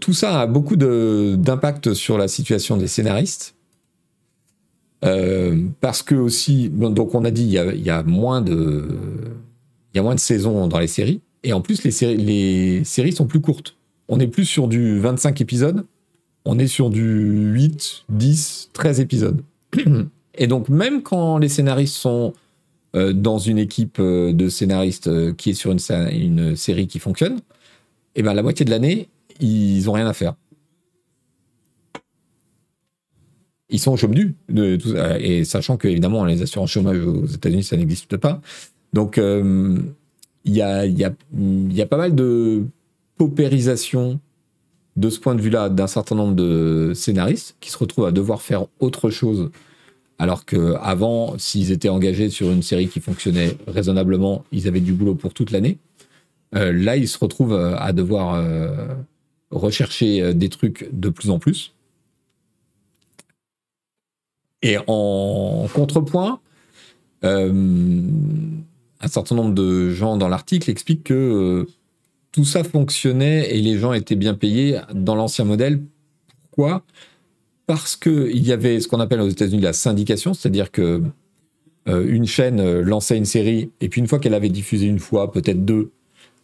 [0.00, 3.54] tout ça a beaucoup d'impact sur la situation des scénaristes.
[5.80, 8.88] parce que aussi, donc on a dit, il y a, y a moins de
[10.16, 11.20] saisons dans les séries.
[11.44, 11.90] Et en plus, les
[12.84, 13.76] séries, sont plus courtes.
[14.08, 15.84] On n'est plus sur du 25 épisodes,
[16.44, 19.42] on est sur du 8, 10, 13 épisodes.
[20.34, 22.32] Et donc, même quand les scénaristes sont
[22.94, 27.36] euh, dans une équipe euh, de scénaristes euh, qui est sur une, série qui fonctionne,
[28.14, 29.08] et eh ben la moitié de l'année,
[29.40, 30.34] ils ont rien à faire.
[33.70, 37.78] Ils sont au chômage tout et sachant que évidemment les assurances chômage aux États-Unis ça
[37.78, 38.42] n'existe pas.
[38.92, 39.18] Donc
[40.44, 42.64] il y a, pas mal de
[43.16, 44.20] paupérisation
[44.96, 48.42] de ce point de vue-là d'un certain nombre de scénaristes qui se retrouvent à devoir
[48.42, 49.50] faire autre chose
[50.22, 55.16] alors qu'avant, s'ils étaient engagés sur une série qui fonctionnait raisonnablement, ils avaient du boulot
[55.16, 55.78] pour toute l'année.
[56.54, 58.94] Euh, là, ils se retrouvent euh, à devoir euh,
[59.50, 61.74] rechercher des trucs de plus en plus.
[64.62, 66.38] Et en contrepoint,
[69.02, 71.66] un certain nombre de gens dans l'article expliquent que euh,
[72.30, 75.82] tout ça fonctionnait et les gens étaient bien payés dans l'ancien modèle.
[76.42, 76.82] Pourquoi?
[77.66, 81.02] Parce qu'il y avait ce qu'on appelle aux États-Unis la syndication, c'est-à-dire que
[81.88, 85.00] euh, une chaîne euh, lançait une série et puis une fois qu'elle avait diffusé une
[85.00, 85.90] fois, peut-être deux,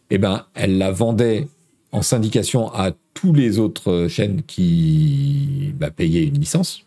[0.09, 1.47] eh ben elle la vendait
[1.91, 6.85] en syndication à tous les autres chaînes qui bah, payaient une licence.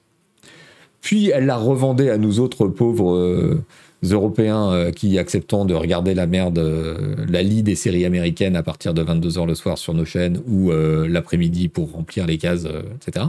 [1.01, 3.59] Puis elle la revendait à nous autres pauvres
[4.03, 8.63] Européens euh, qui acceptons de regarder la merde, euh, la lie des séries américaines à
[8.63, 12.67] partir de 22h le soir sur nos chaînes ou euh, l'après-midi pour remplir les cases,
[12.97, 13.27] etc.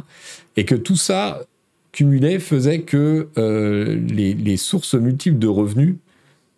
[0.58, 1.42] Et que tout ça
[1.92, 5.96] cumulé faisait que les, sources multiples de revenus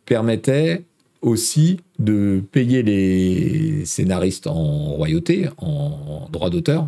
[0.05, 0.83] permettaient
[1.21, 6.87] aussi de payer les scénaristes en royauté, en droit d'auteur,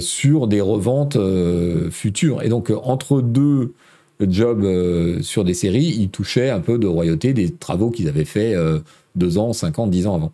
[0.00, 1.18] sur des reventes
[1.90, 2.42] futures.
[2.42, 3.74] Et donc, entre deux
[4.30, 8.24] job euh, sur des séries, ils touchaient un peu de royauté des travaux qu'ils avaient
[8.24, 8.80] fait euh,
[9.14, 10.32] deux ans, cinq ans, dix ans avant.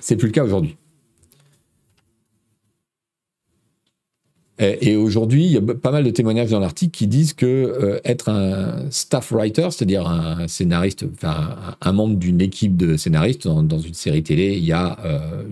[0.00, 0.76] C'est plus le cas aujourd'hui.
[4.58, 8.00] Et, aujourd'hui, il y a pas mal de témoignages dans l'article qui disent que euh,
[8.04, 13.78] être un staff writer, c'est-à-dire un scénariste, enfin un membre d'une équipe de scénaristes dans,
[13.78, 14.98] une série télé, il y a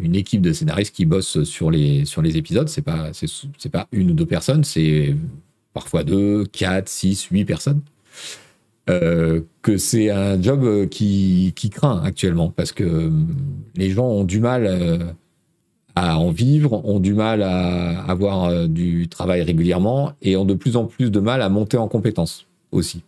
[0.01, 2.05] une équipe de scénaristes qui bosse sur les
[2.37, 2.69] épisodes.
[2.69, 5.17] C'est pas c'est pas une ou deux personnes, c'est
[5.75, 7.83] parfois deux, quatre, six, huit personnes.
[8.87, 13.13] que c'est un job qui, qui, craint actuellement parce que
[13.77, 15.15] les gens ont du mal
[15.95, 20.77] à en vivre, ont du mal à avoir du travail régulièrement et ont de plus
[20.77, 23.03] en plus de mal à monter en compétences aussi.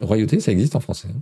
[0.00, 1.08] Royauté, ça existe en français.
[1.10, 1.20] Hein?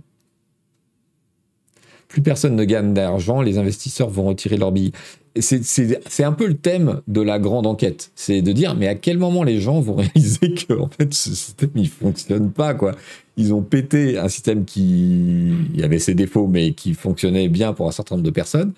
[2.07, 4.93] Plus personne ne gagne d'argent, les investisseurs vont retirer leurs billets.
[5.39, 8.11] C'est un peu le thème de la grande enquête.
[8.15, 11.35] C'est de dire, mais à quel moment les gens vont réaliser que en fait, ce
[11.35, 12.73] système, il fonctionne pas.
[12.73, 12.95] quoi?
[13.35, 15.53] Ils ont pété un système qui
[15.83, 18.73] avait ses défauts, mais qui fonctionnait bien pour un certain nombre de personnes,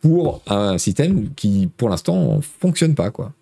[0.00, 3.10] pour un système qui, pour l'instant, fonctionne pas.
[3.10, 3.32] quoi.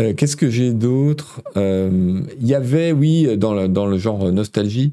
[0.00, 1.42] Euh, qu'est-ce que j'ai d'autre?
[1.56, 4.92] Euh, Il y avait, oui, dans le, dans le genre nostalgie,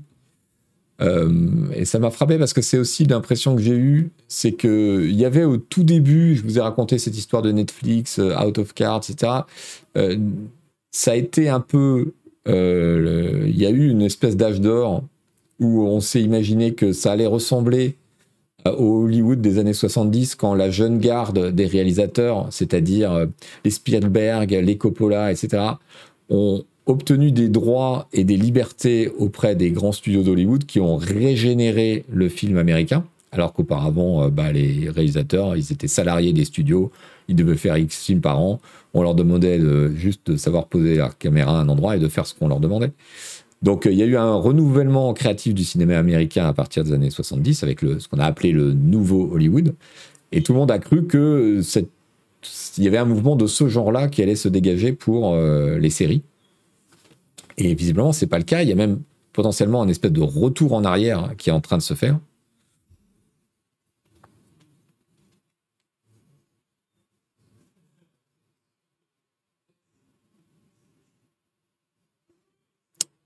[1.02, 5.16] euh, et ça m'a frappé parce que c'est aussi l'impression que j'ai eue, c'est qu'il
[5.16, 8.74] y avait au tout début, je vous ai raconté cette histoire de Netflix, Out of
[8.74, 9.32] Cards, etc.
[10.92, 12.14] ça a été un peu...
[12.46, 15.04] Il y a eu une espèce d'âge d'or
[15.60, 17.96] où on s'est imaginé que ça allait ressembler
[18.66, 23.26] au Hollywood des années 70, quand la jeune garde des réalisateurs, c'est-à-dire euh,
[23.66, 25.64] les Spielberg, les Coppola, etc.,
[26.30, 32.06] ont obtenu des droits et des libertés auprès des grands studios d'Hollywood qui ont régénéré
[32.12, 36.92] le film américain, alors qu'auparavant, euh, bah, les réalisateurs, ils étaient salariés des studios,
[37.28, 38.60] ils devaient faire X films par an,
[38.94, 42.08] on leur demandait de juste de savoir poser la caméra à un endroit et de
[42.08, 42.92] faire ce qu'on leur demandait.
[43.62, 47.12] Donc il y a eu un renouvellement créatif du cinéma américain à partir des années
[47.12, 49.76] 70 avec ce qu'on a appelé le nouveau Hollywood.
[50.32, 51.62] Et tout le monde a cru que
[52.78, 55.90] il y avait un mouvement de ce genre-là qui allait se dégager pour euh, les
[55.90, 56.24] séries.
[57.58, 58.64] Et visiblement, c'est pas le cas.
[58.64, 59.02] Il y a même
[59.34, 62.20] potentiellement un espèce de retour en arrière qui est en train de se faire.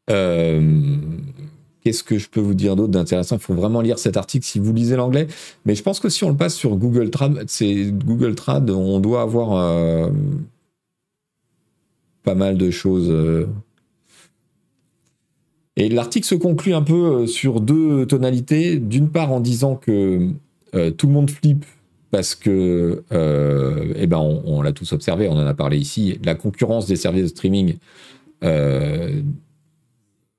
[0.08, 3.38] Qu'est-ce que je peux vous dire d'autre d'intéressant?
[3.38, 5.28] Il faut vraiment lire cet article si vous lisez l'anglais.
[5.66, 8.99] Mais je pense que si on le passe sur Google Trad, c'est Google Trad, on
[8.99, 10.10] doit avoir euh,
[12.24, 13.10] pas mal de choses.
[13.10, 13.47] Euh.
[15.78, 18.78] Et l'article se conclut un peu sur deux tonalités.
[18.80, 20.30] D'une part en disant que
[20.97, 21.66] tout le monde flippe
[22.12, 26.36] parce que, eh ben, on, on l'a tous observé, on en a parlé ici, la
[26.36, 27.76] concurrence des services de streaming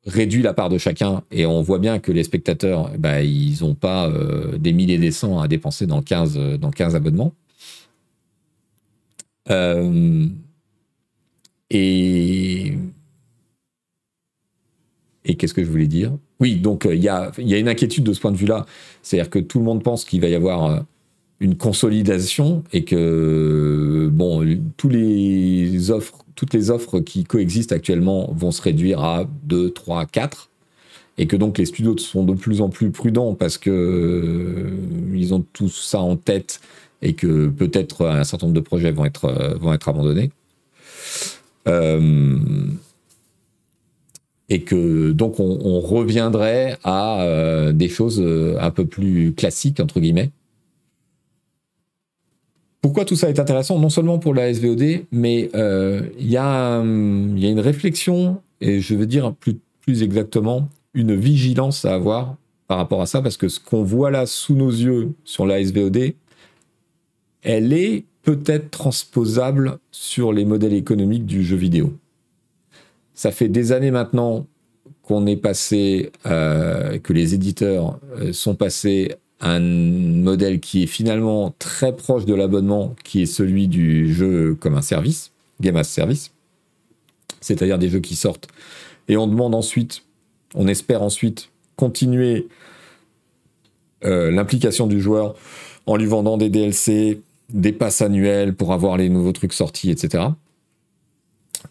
[0.07, 3.74] réduit la part de chacun et on voit bien que les spectateurs, bah, ils n'ont
[3.74, 7.32] pas euh, des milliers des cents à dépenser dans 15, dans 15 abonnements.
[9.50, 10.26] Euh,
[11.70, 12.74] et
[15.28, 16.12] et qu'est-ce que je voulais dire?
[16.38, 18.64] Oui, donc il y, a, une inquiétude de ce point de vue-là.
[19.02, 20.80] C'est-à-dire que tout le monde pense qu'il va y avoir euh,
[21.41, 28.62] une consolidation et que bon, les offres toutes les offres qui coexistent actuellement vont se
[28.62, 30.51] réduire à 2, 3, 4
[31.18, 34.70] et que donc les studios sont de plus en plus prudents parce que euh,
[35.14, 36.61] ils ont tout ça en tête
[37.03, 40.30] et que peut-être un certain nombre de projets vont être, euh, vont être abandonnés.
[41.68, 42.39] Euh,
[44.49, 48.24] et que donc on, reviendrait à des choses
[48.61, 50.30] un peu plus classiques, entre guillemets,
[52.87, 56.78] pourquoi tout ça est intéressant Non seulement pour la SVOD, mais euh, il y, a
[56.78, 62.37] une réflexion, et je veux dire plus, plus exactement, une vigilance à avoir
[62.68, 65.64] par rapport à ça, parce que ce qu'on voit là sous nos yeux sur la
[65.64, 66.14] SVOD,
[67.42, 71.92] elle est peut-être transposable sur les modèles économiques du jeu vidéo.
[73.14, 74.46] Ça fait des années maintenant
[75.03, 81.54] qu'on est passé, euh, que les éditeurs euh, sont passés un modèle qui est finalement
[81.58, 86.33] très proche de l'abonnement, qui est celui du jeu comme un service, Game as Service,
[87.41, 88.49] c'est-à-dire des jeux qui sortent.
[89.08, 90.03] Et on demande ensuite,
[90.54, 92.49] on espère ensuite continuer
[94.04, 95.34] euh, l'implication du joueur
[95.87, 100.25] en lui vendant des DLC, des passes annuelles pour avoir les nouveaux trucs sortis, etc.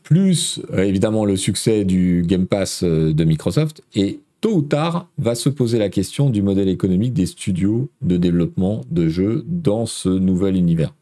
[0.03, 3.83] Plus euh, évidemment le succès du Game Pass euh, de Microsoft.
[3.93, 8.15] Et tôt ou tard, va se poser la question du modèle économique des studios de
[8.15, 10.93] développement de jeux dans ce nouvel univers.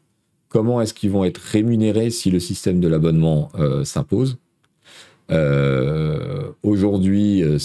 [0.48, 4.38] Comment est-ce qu'ils vont être rémunérés si le système de l'abonnement euh, s'impose?
[5.30, 7.58] Euh, Aujourd'hui, euh,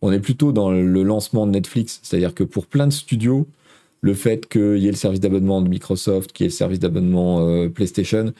[0.00, 3.46] on est plutôt dans le lancement de Netflix, c'est-à-dire que pour plein de studios,
[4.00, 6.78] le fait qu'il y ait le service d'abonnement de Microsoft, qu'il y ait le service
[6.78, 8.32] d'abonnement PlayStation,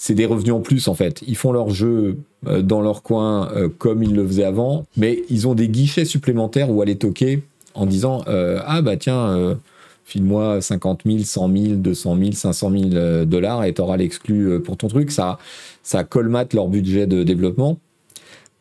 [0.00, 1.24] c'est des revenus en plus en fait.
[1.26, 5.24] Ils font leur jeu euh, dans leur coin euh, comme ils le faisaient avant, mais
[5.28, 7.42] ils ont des guichets supplémentaires où aller toquer
[7.74, 9.58] en disant euh, ah bah tiens
[10.04, 14.86] file-moi 50 000, 100 000, 200 000, 500 000 dollars et t'auras l'exclu pour ton
[14.86, 15.10] truc.
[15.10, 15.38] Ça,
[15.82, 17.78] ça colmate leur budget de développement.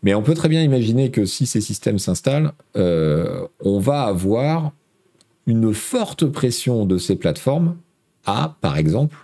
[0.01, 4.71] Mais on peut très bien imaginer que si ces systèmes s'installent, on va avoir
[5.45, 7.77] une forte pression de ces plateformes
[8.25, 9.15] à, par exemple,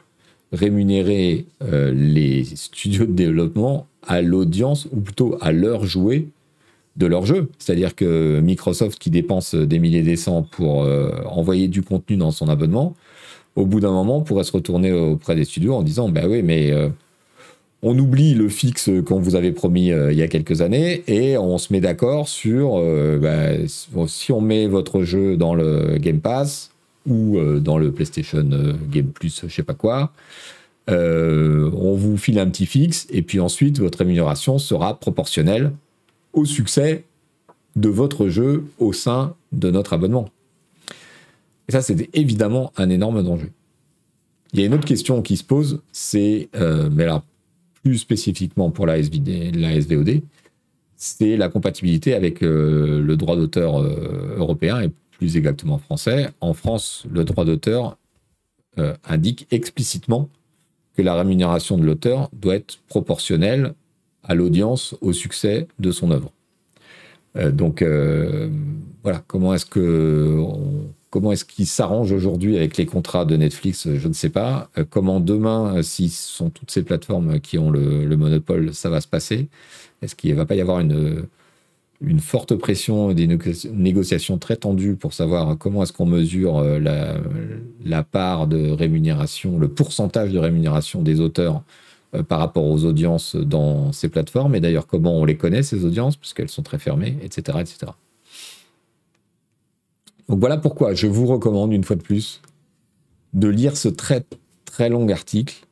[0.54, 6.28] rémunérer euh, les studios de développement à l'audience, ou plutôt à l'heure jouée
[6.96, 7.50] de leur jeu.
[7.58, 12.32] C'est-à-dire que Microsoft, qui dépense des milliers des cents pour euh, envoyer du contenu dans
[12.32, 12.96] son abonnement,
[13.56, 16.72] au bout d'un moment pourrait se retourner auprès des studios en disant Bah oui, mais
[16.72, 16.90] euh,
[17.82, 21.58] on oublie le fixe qu'on vous avait promis il y a quelques années et on
[21.58, 22.82] se met d'accord sur
[23.20, 23.50] bah,
[24.08, 26.73] si on met votre jeu dans le Game Pass,
[27.08, 30.12] ou euh, dans le PlayStation euh, Game Plus, je sais pas quoi.
[30.90, 35.72] Euh, on vous file un petit fixe et puis ensuite votre rémunération sera proportionnelle
[36.34, 37.06] au succès
[37.76, 40.30] de votre jeu au sein de notre abonnement.
[41.70, 43.52] Et ça, c'est évidemment un énorme danger.
[44.52, 46.50] Il y a une autre question qui se pose, c'est,
[46.92, 47.24] mais alors
[47.82, 50.22] plus spécifiquement pour la, la SVOD,
[50.98, 53.82] c'est la compatibilité avec le droit d'auteur
[54.38, 56.30] européen et plus exactement français.
[56.42, 57.98] En France, le droit d'auteur
[58.80, 60.30] euh, indique explicitement
[60.96, 63.74] que la rémunération de l'auteur doit être proportionnelle
[64.24, 66.32] à l'audience, au succès de son œuvre.
[67.36, 68.50] Euh, donc euh,
[69.04, 70.44] voilà, comment est-ce que
[71.10, 74.72] comment est-ce qu'il s'arrange aujourd'hui avec les contrats de Netflix Je ne sais pas.
[74.90, 79.00] comment demain, si ce sont toutes ces plateformes qui ont le, le monopole, ça va
[79.00, 79.50] se passer?
[80.02, 81.28] Est-ce qu'il ne va pas y avoir une
[82.04, 86.80] une forte pression des négociations très tendues pour savoir comment est-ce qu'on mesure euh,
[87.84, 91.64] la, part de rémunération, le pourcentage de rémunération des auteurs
[92.14, 95.86] euh, par rapport aux audiences dans ces plateformes, et d'ailleurs comment on les connaît, ces
[95.86, 97.92] audiences, puisqu'elles sont très fermées, etc., etc.
[100.28, 102.42] Donc voilà pourquoi je vous recommande une fois de plus
[103.34, 104.26] de lire ce très
[104.66, 105.66] très long article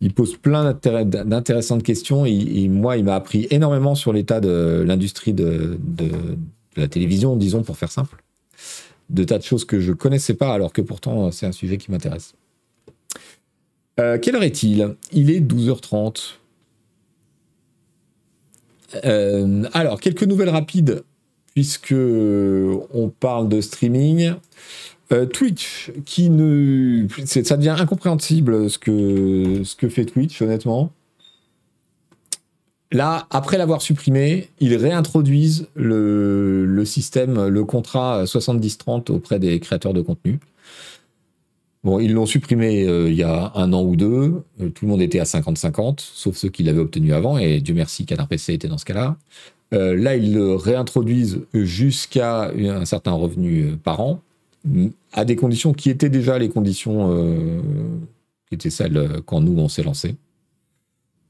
[0.00, 2.26] il pose plein d'intéressantes questions.
[2.26, 5.78] Et, moi, il m'a appris énormément sur l'état de l'industrie de,
[6.76, 8.22] la télévision, disons, pour faire simple.
[9.08, 11.78] De tas de choses que je ne connaissais pas, alors que pourtant, c'est un sujet
[11.78, 12.34] qui m'intéresse.
[13.98, 14.94] Euh, quelle heure est-il?
[15.12, 16.34] Il est 12h30.
[19.04, 21.04] Euh, alors, quelques nouvelles rapides,
[21.54, 24.34] puisque on parle de streaming.
[25.12, 25.92] Euh, Twitch.
[27.24, 30.90] Ça devient incompréhensible ce que, ce que fait Twitch, honnêtement.
[32.92, 40.00] Là, après l'avoir supprimé, ils réintroduisent le, système, le contrat 70-30 auprès des créateurs de
[40.00, 40.38] contenu.
[41.84, 44.42] Bon, ils l'ont supprimé euh, il y a un an ou deux.
[44.60, 47.74] Euh, tout le monde était à 50-50, sauf ceux qui l'avaient obtenu avant, et Dieu
[47.74, 49.16] merci, Canard PC était dans ce cas-là.
[49.70, 54.20] là, ils le réintroduisent jusqu'à un certain revenu par an
[55.12, 57.60] à des conditions qui étaient déjà les conditions euh,
[58.48, 60.16] qui étaient celles euh, quand nous on s'est lancé,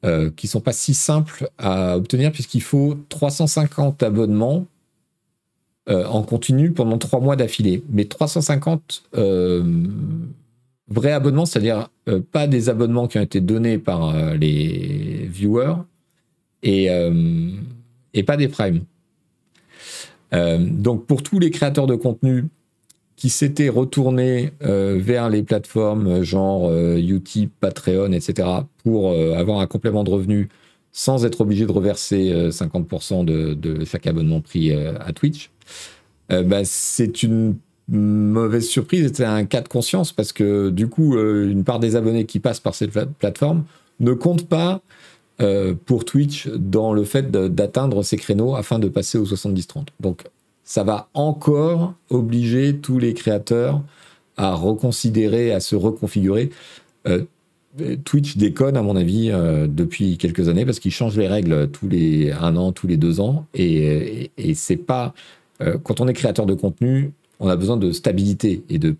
[0.05, 4.67] euh, qui sont pas si simples à obtenir puisqu'il faut 350 abonnements
[5.89, 7.81] en continu pendant trois mois d'affilée.
[7.91, 9.05] Mais 350
[10.89, 11.91] vrais abonnements, c'est-à-dire
[12.33, 15.77] pas des abonnements qui ont été donnés par les viewers
[16.65, 16.89] et,
[18.15, 18.83] et pas des primes.
[20.33, 22.47] donc pour tous les créateurs de contenu
[23.17, 28.49] qui s'étaient retournés euh, vers les plateformes euh, genre euh, Utip, Patreon, etc.,
[28.85, 30.49] pour avoir un complément de revenus
[30.93, 35.51] sans être obligé de reverser 50% de, chaque abonnement pris à Twitch,
[36.31, 37.57] bah, c'est une
[37.89, 42.27] mauvaise surprise, c'est un cas de conscience parce que du coup, une part des abonnés
[42.27, 43.65] qui passent par cette plateforme
[43.99, 44.81] ne compte pas
[45.85, 49.89] pour Twitch dans le fait d'atteindre ces créneaux afin de passer au 70-30.
[49.99, 50.23] Donc
[50.67, 53.81] ça va encore obliger tous les créateurs
[54.37, 56.51] à reconsidérer, à se reconfigurer.
[57.07, 57.25] Euh,
[58.05, 61.89] Twitch déconne, à mon avis, euh, depuis quelques années parce qu'ils changent les règles tous
[61.89, 63.47] les un an, tous les deux ans.
[63.55, 65.15] Et, c'est pas.
[65.63, 68.91] Euh, quand on est créateur de contenu, on a besoin de stabilité et de,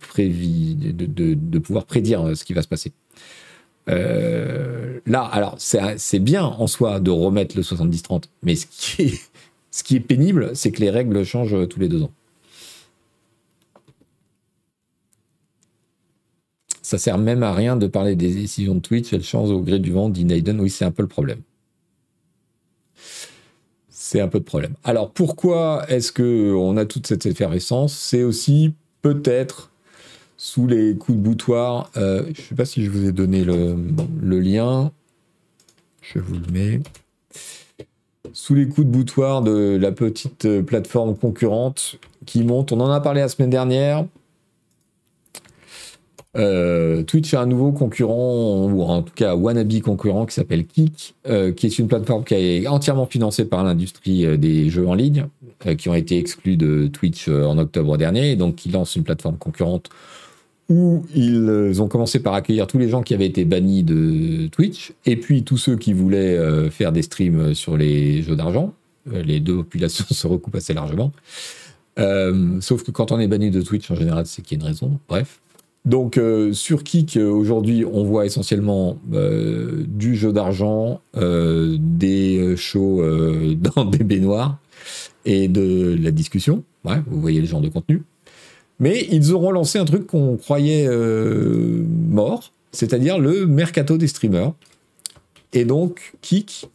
[1.59, 2.93] pouvoir prédire ce qui va se passer.
[3.89, 9.21] là, alors, c'est bien en soi de remettre le 70-30, mais ce qui est
[9.77, 12.13] ce qui est pénible, c'est que les règles changent tous les deux ans.
[16.81, 19.79] Ça sert même à rien de parler des décisions de Twitch, elles changent au gré
[19.79, 20.63] du vent, dit Naiden.
[20.63, 21.41] Oui, c'est un peu le problème.
[23.91, 24.73] C'est un peu de problème.
[24.83, 27.95] Alors pourquoi est-ce qu'on a toute cette effervescence?
[27.95, 28.73] C'est aussi
[29.03, 29.73] peut-être
[30.39, 31.91] sous les coups de boutoir.
[31.97, 33.77] je ne sais pas si je vous ai donné le,
[34.23, 34.91] le lien.
[36.01, 36.81] Je vous le mets
[38.37, 42.71] sous les coups de boutoir de la petite plateforme concurrente qui monte.
[42.71, 44.05] On en a parlé la semaine dernière.
[46.37, 51.15] Euh, Twitch a un nouveau concurrent, ou en tout cas wannabe concurrent qui s'appelle Kik,
[51.27, 54.93] euh, qui est une plateforme qui est entièrement financée par l'industrie euh, des jeux en
[54.93, 55.29] ligne,
[55.79, 59.89] qui ont été exclus de Twitch en octobre dernier, donc qui lance une plateforme concurrente
[60.69, 64.93] où ils ont commencé par accueillir tous les gens qui avaient été bannis de Twitch,
[65.05, 68.75] et puis tous ceux qui voulaient faire des streams sur les jeux d'argent.
[69.13, 71.13] Les deux populations se recoupent assez largement.
[71.97, 74.69] sauf que quand on est banni de Twitch, en général, c'est qu'il y a une
[74.69, 74.99] raison.
[75.09, 75.41] Bref.
[75.87, 83.03] Donc euh, sur Kik, euh, aujourd'hui, on voit essentiellement euh, du jeu d'argent, des shows
[83.75, 84.59] dans des baignoires
[85.25, 86.65] et de la discussion.
[86.85, 88.03] Ouais, vous voyez le genre de contenu.
[88.79, 94.53] Mais ils auront lancé un truc qu'on croyait mort, c'est-à-dire le mercato des streamers.
[95.53, 96.69] Et donc, Kik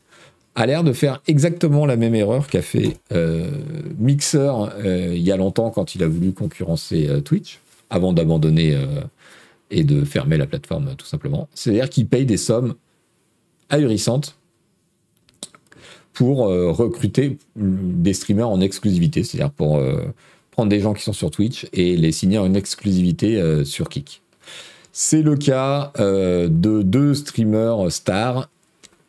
[0.55, 2.97] a l'air de faire exactement la même erreur qu'a fait
[3.99, 4.51] Mixer
[4.83, 7.59] il y a longtemps quand il a voulu concurrencer Twitch
[7.91, 9.01] avant d'abandonner euh,
[9.69, 11.47] et de fermer la plateforme tout simplement.
[11.53, 12.73] C'est-à-dire qu'ils payent des sommes
[13.69, 14.37] ahurissantes
[16.13, 20.05] pour euh, recruter des streamers en exclusivité, c'est-à-dire pour euh,
[20.65, 24.21] des gens qui sont sur Twitch et les signer en exclusivité sur Kik.
[24.93, 28.49] C'est le cas de deux streamers stars,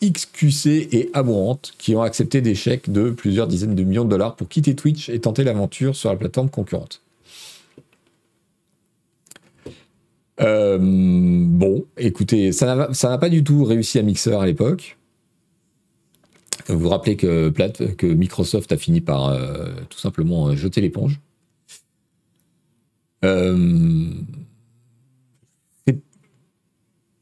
[0.02, 4.36] XQC et Amourant, qui ont accepté des chèques de plusieurs dizaines de millions de dollars
[4.36, 7.00] pour quitter Twitch et tenter l'aventure sur la plateforme concurrente.
[10.40, 14.96] Euh, bon, écoutez, ça n'a pas du tout réussi à Mixer à l'époque.
[16.68, 17.52] Vous vous rappelez que,
[18.02, 21.20] Microsoft a fini par euh, tout simplement euh, jeter l'éponge.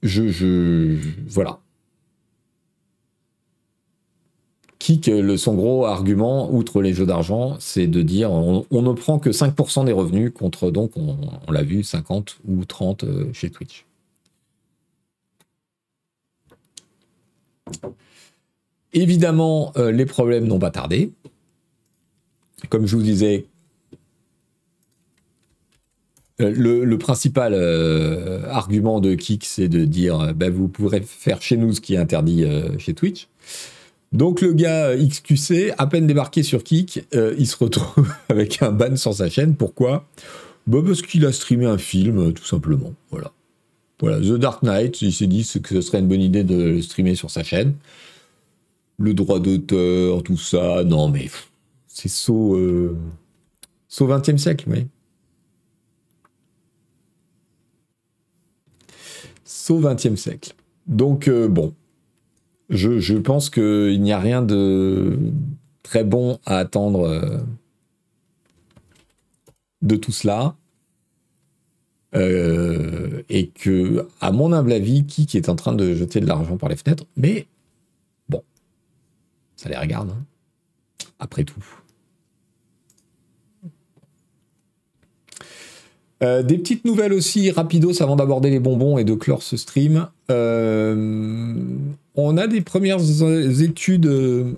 [0.03, 0.97] Je, je,
[1.29, 1.61] voilà.
[4.81, 9.19] Kik, le, son gros argument, outre les jeux d'argent, c'est de dire on, ne prend
[9.19, 13.85] que 5% des revenus contre, donc, on, l'a vu, 50 ou 30 euh, chez Twitch.
[18.95, 21.13] Évidemment, euh, les problèmes n'ont pas tardé.
[22.71, 23.47] Comme je vous disais,
[26.41, 27.55] euh, le, principal
[28.49, 31.99] argument de Kik, c'est de dire bah, vous pourrez faire chez nous ce qui est
[31.99, 32.45] interdit
[32.79, 33.29] chez Twitch.
[34.13, 38.73] Donc le gars XQC, à peine débarqué sur Kik, euh, il se retrouve avec un
[38.73, 39.55] ban sur sa chaîne.
[39.55, 40.09] Pourquoi?
[40.67, 42.93] Bah Parce qu'il a streamé un film, euh, tout simplement.
[43.11, 43.33] Voilà.
[44.01, 46.83] Voilà, The Dark Knight, il s'est dit que ce serait une bonne idée de le
[46.83, 47.75] streamer sur sa chaîne.
[48.99, 51.29] Le droit d'auteur, tout ça, non mais
[51.87, 52.97] c'est saut, euh,
[53.89, 54.87] saut 20e siècle, oui.
[59.71, 60.55] Saut 20e siècle.
[60.89, 61.73] Donc bon,
[62.71, 65.17] je, pense qu'il n'y a rien de
[65.85, 67.39] très bon à attendre euh,
[69.83, 70.57] de tout cela.
[72.17, 76.57] Euh, et que, à mon humble avis, qui, est en train de jeter de l'argent
[76.57, 77.47] par les fenêtres, mais
[78.29, 78.43] bon,
[79.55, 80.25] ça les regarde, hein.
[81.21, 81.65] après tout.
[86.23, 90.07] Euh, des petites nouvelles aussi, rapidos, avant d'aborder les bonbons et de clore ce stream.
[90.31, 91.55] Euh,
[92.15, 93.01] on a des premières
[93.63, 94.53] études euh,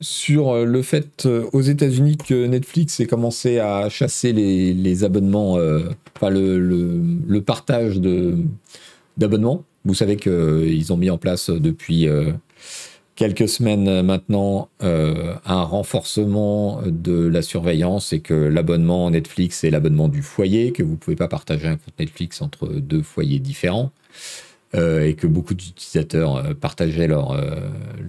[0.00, 5.56] sur le fait aux États-Unis que Netflix ait commencé à chasser les, abonnements,
[6.16, 8.00] enfin le, partage
[9.16, 9.62] d'abonnements.
[9.84, 12.06] Vous savez qu'ils ont mis en place depuis
[13.16, 20.08] quelques semaines maintenant euh, un renforcement de la surveillance et que l'abonnement Netflix est l'abonnement
[20.08, 23.92] du foyer, que vous ne pouvez pas partager un compte Netflix entre deux foyers différents.
[24.74, 27.40] Euh, et que beaucoup d'utilisateurs euh, partageaient leur,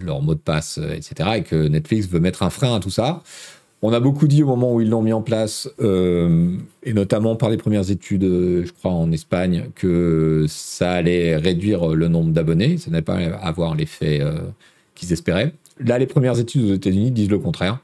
[0.01, 1.29] leur mot de passe, etc.
[1.37, 3.21] Et que Netflix veut mettre un frein à tout ça.
[3.83, 7.51] On a beaucoup dit au moment où ils l'ont mis en place, et notamment par
[7.51, 12.89] les premières études, je crois, en Espagne, que ça allait réduire le nombre d'abonnés, ça
[12.89, 14.21] n'allait pas avoir l'effet
[14.95, 15.53] qu'ils espéraient.
[15.79, 17.79] Là, les premières études aux États-Unis disent le contraire.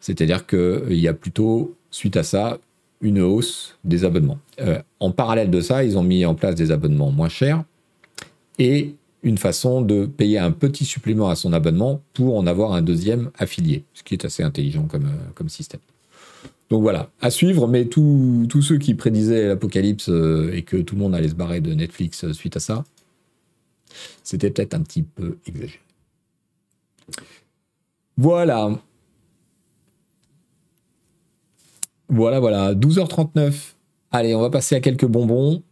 [0.00, 2.58] C'est-à-dire qu'il y a plutôt, suite à ça,
[3.00, 4.38] une hausse des abonnements.
[4.60, 7.64] Euh, en parallèle de ça, ils ont mis en place des abonnements moins chers
[8.58, 12.82] et une façon de payer un petit supplément à son abonnement pour en avoir un
[12.82, 15.80] deuxième affilié, ce qui est assez intelligent comme, euh, système.
[16.70, 21.00] Donc voilà, à suivre, mais tous ceux qui prédisaient l'apocalypse euh, et que tout le
[21.00, 22.84] monde allait se barrer de Netflix suite à ça,
[24.22, 25.80] c'était peut-être un petit peu exagéré.
[28.16, 28.70] Voilà.
[32.08, 32.74] Voilà, voilà.
[32.74, 33.74] 12h39.
[34.12, 35.62] Allez, on va passer à quelques bonbons.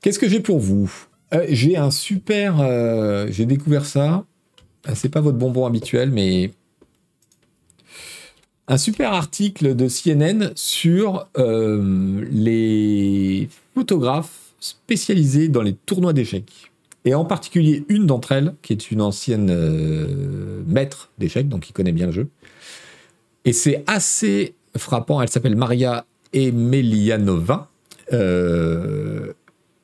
[0.00, 0.92] Qu'est-ce que j'ai pour vous?
[1.32, 2.60] Euh, j'ai un super.
[2.60, 4.24] Euh, j'ai découvert ça.
[4.88, 6.50] Euh, c'est pas votre bonbon habituel, mais.
[8.68, 16.70] Un super article de CNN sur les photographes spécialisés dans les tournois d'échecs.
[17.04, 19.52] Et en particulier une d'entre elles, qui est une ancienne
[20.66, 22.28] maître d'échecs, donc qui connaît bien le jeu.
[23.44, 25.20] Et c'est assez frappant.
[25.20, 27.70] Elle s'appelle Maria Emelianova.
[28.12, 29.32] Euh,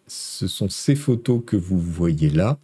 [0.06, 2.58] ce sont ces photos que vous voyez là.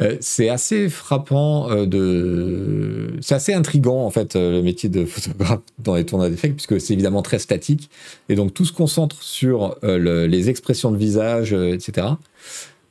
[0.00, 3.16] Euh, c'est assez frappant euh, de.
[3.20, 6.92] C'est assez intrigant en fait le métier de photographe dans les tournois d'effets puisque c'est
[6.92, 7.90] évidemment très statique
[8.28, 12.06] et donc tout se concentre sur les expressions de visage, etc.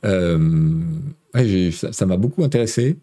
[0.02, 0.38] ça
[2.06, 2.96] m'a beaucoup intéressé.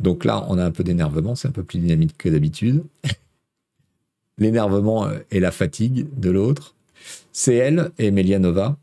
[0.00, 2.84] Donc là, on a un peu d'énervement, c'est un peu plus dynamique que d'habitude.
[4.38, 6.76] L'énervement et la fatigue de l'autre.
[7.32, 8.76] C'est elle, Emelianova,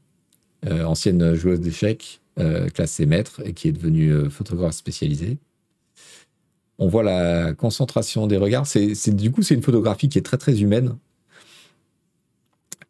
[0.67, 5.37] euh, ancienne joueuse d'échecs, euh, classée maître et qui est devenue euh, photographe spécialisée.
[6.77, 8.67] On voit la concentration des regards.
[9.07, 10.97] Du coup, c'est une photographie qui est très très humaine.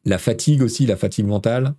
[0.06, 1.76] La fatigue aussi, la fatigue mentale.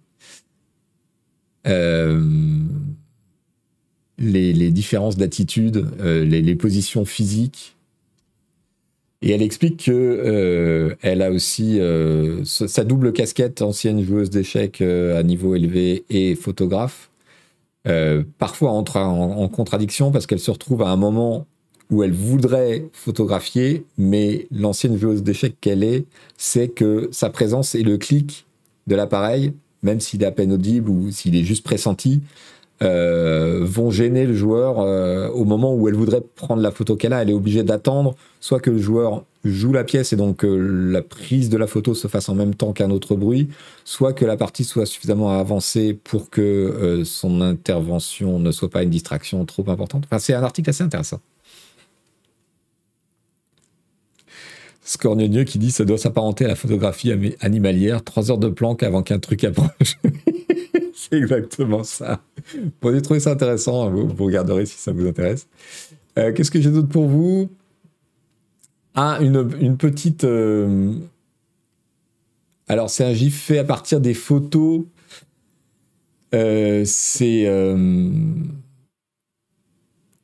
[4.19, 7.77] les, différences d'attitude, les, positions physiques,
[9.23, 14.83] et elle explique que euh, elle a aussi euh, sa double casquette, ancienne joueuse d'échecs
[14.83, 17.11] euh, à niveau élevé et photographe.
[18.39, 21.47] Parfois entre en, contradiction parce qu'elle se retrouve à un moment
[21.91, 26.05] où elle voudrait photographier, mais l'ancienne joueuse d'échecs qu'elle est,
[26.37, 28.47] c'est que sa présence et le clic
[28.89, 29.53] de l'appareil,
[29.83, 32.23] même s'il est à peine audible ou s'il est juste pressenti,
[32.83, 37.15] euh, vont gêner le joueur euh, au moment où elle voudrait prendre la photo qu'elle
[37.15, 37.23] a.
[37.23, 41.01] Elle est obligée d'attendre soit que le joueur joue la pièce et donc euh, la
[41.01, 43.49] prise de la photo se fasse en même temps qu'un autre bruit,
[43.85, 48.91] soit que la partie soit suffisamment avancée pour que son intervention ne soit pas une
[48.91, 50.05] distraction trop importante.
[50.07, 51.21] Enfin, c'est un article assez intéressant.
[54.83, 59.03] Scornieux qui dit ça doit s'apparenter à la photographie animalière, trois heures de planque avant
[59.03, 59.97] qu'un truc approche.
[61.13, 62.23] exactement ça.
[62.81, 65.47] Vous avez trouvé ça intéressant, vous, vous, regarderez si ça vous intéresse.
[66.19, 67.49] Euh, qu'est-ce que j'ai d'autre pour vous?
[68.95, 70.25] Ah, une, petite...
[70.25, 70.95] Euh,
[72.69, 74.85] alors, c'est un gif fait à partir des photos.
[76.35, 77.47] Euh, c'est...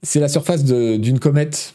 [0.02, 1.74] c'est la surface d'une comète.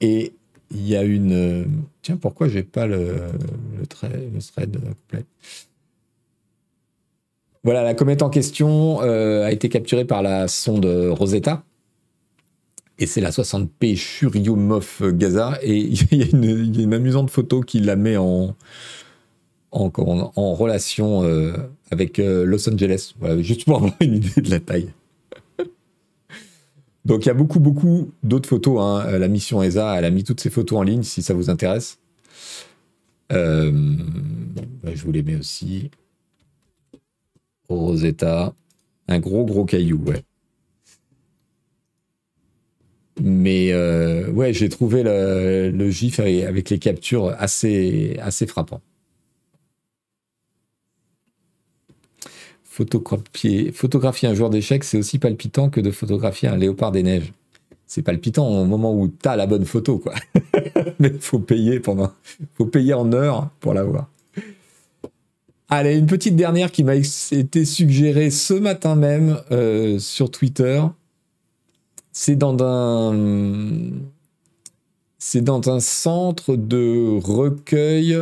[0.00, 0.32] Et
[0.70, 1.32] il y a une.
[1.32, 1.64] Euh,
[2.02, 3.16] tiens, pourquoi j'ai pas le,
[3.78, 4.30] le, thread
[4.74, 5.24] complet?
[7.64, 11.64] Voilà, la comète en question euh, a été capturée par la sonde Rosetta.
[13.00, 15.58] Et c'est la 60P Churyumov-Gaza.
[15.62, 15.78] Et
[16.10, 18.56] il y, a une, amusante photo qui la met en,
[19.70, 19.92] en,
[20.34, 21.52] en, relation euh,
[21.90, 23.14] avec Los Angeles.
[23.18, 24.88] Voilà, juste pour avoir une idée de la taille.
[27.08, 28.80] Donc il y a beaucoup, beaucoup d'autres photos.
[28.80, 29.06] Hein.
[29.08, 31.48] Euh, la mission ESA, elle a mis toutes ces photos en ligne si ça vous
[31.48, 31.98] intéresse.
[33.32, 33.72] Euh,
[34.84, 35.90] je vous les mets aussi.
[37.70, 38.52] Rosetta.
[39.08, 40.22] Un gros, gros caillou, ouais.
[43.20, 48.82] Mais euh, ouais, j'ai trouvé le, GIF avec les captures assez frappant.
[53.72, 57.32] Photographier, un joueur d'échecs, c'est aussi palpitant que de photographier un léopard des neiges.
[57.86, 60.14] C'est palpitant au moment où tu as la bonne photo, quoi.
[60.98, 62.12] Mais il faut payer pendant.
[62.54, 64.08] faut payer en heures pour l'avoir.
[65.70, 70.82] Allez, une petite dernière qui m'a été suggérée ce matin même euh, sur Twitter.
[72.12, 73.82] C'est dans un.
[75.80, 78.18] Centre de recueil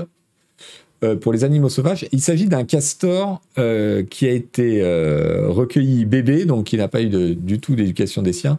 [1.21, 2.07] pour les animaux sauvages.
[2.13, 7.03] Il s'agit d'un castor euh, qui a été euh, recueilli bébé, donc qui n'a pas
[7.03, 8.59] eu du tout d'éducation des siens,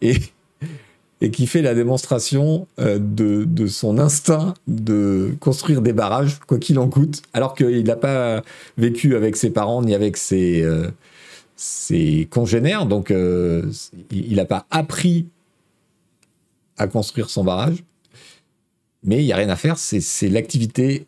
[0.00, 0.16] et,
[1.32, 2.98] qui fait la démonstration de,
[3.44, 8.42] de, son instinct de construire des barrages, quoi qu'il en coûte, alors qu'il n'a pas
[8.76, 10.66] vécu avec ses parents ni avec ses,
[11.54, 13.14] ses congénères, donc
[14.10, 15.26] il n'a pas appris
[16.76, 17.84] à construire son barrage.
[19.04, 21.06] Mais il n'y a rien à faire, c'est l'activité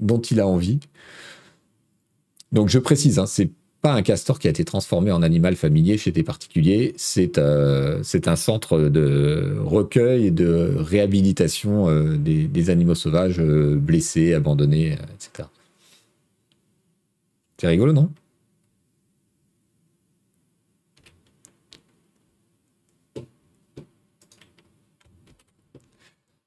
[0.00, 0.80] dont il a envie.
[2.52, 3.50] Donc je précise, hein, c'est
[3.80, 8.02] pas un castor qui a été transformé en animal familier chez des particuliers, c'est euh,
[8.26, 15.48] un centre de recueil et de réhabilitation euh, des, animaux sauvages euh, blessés, abandonnés, etc.
[17.58, 18.10] C'est rigolo, non?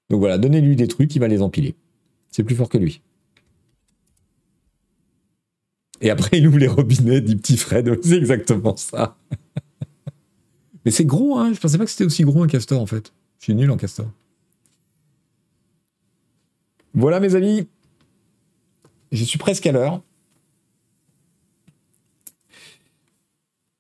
[0.09, 1.75] Donc voilà, donnez-lui des trucs, il va les empiler.
[2.29, 3.01] C'est plus fort que lui.
[6.01, 7.99] Et après, il ouvre les robinets, dit petit Fred.
[8.03, 9.17] C'est exactement ça.
[10.83, 11.53] Mais c'est gros, hein.
[11.53, 13.13] Je pensais pas que c'était aussi gros un castor, en fait.
[13.39, 14.07] Je suis nul en castor.
[16.93, 17.67] Voilà, mes amis.
[19.11, 20.01] Je suis presque à l'heure.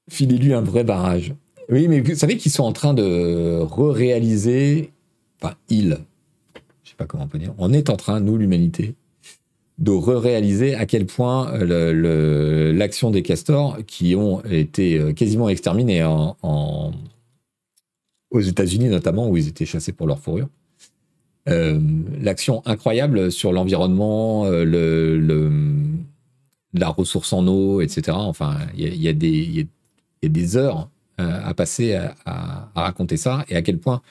[0.09, 1.33] Filez-lui un vrai barrage.
[1.69, 4.91] Oui, mais vous savez qu'ils sont en train de re-réaliser.
[5.41, 5.97] Enfin, ils.
[6.83, 7.53] Je sais pas comment on peut dire.
[7.57, 8.93] On est en train, nous, l'humanité,
[9.81, 16.93] de re-réaliser à quel point l'action des castors, qui ont été euh, quasiment exterminés en,
[18.29, 20.47] aux États-Unis notamment, où ils étaient chassés pour leur fourrure,
[21.49, 21.79] euh,
[22.21, 25.59] l'action incroyable sur l'environnement, euh, le,
[26.75, 28.15] la ressource en eau, etc.
[28.15, 31.95] Enfin, il y, a des heures à passer
[32.25, 34.01] à, raconter ça et à quel point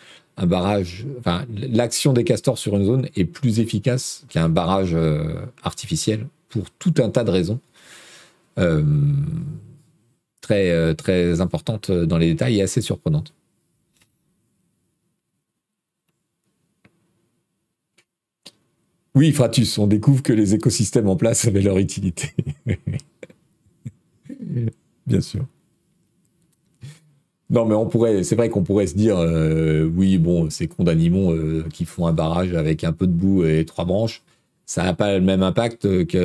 [0.41, 1.07] un barrage,
[1.55, 6.95] l'action des castors sur une zone est plus efficace qu'un barrage euh, artificiel pour tout
[6.97, 7.61] un tas de raisons
[8.59, 8.83] euh,
[10.41, 13.35] très, euh, très importantes dans les détails et assez surprenantes.
[19.15, 22.33] Oui, Fratus, on découvre que les écosystèmes en place avaient leur utilité.
[25.07, 25.45] Bien sûr.
[27.51, 30.85] Non, mais on pourrait, c'est vrai qu'on pourrait se dire, euh, oui, bon, ces cons
[30.85, 34.23] d'animaux euh, qui font un barrage avec un peu de boue et trois branches,
[34.67, 36.21] ça n'a pas le même impact qu'un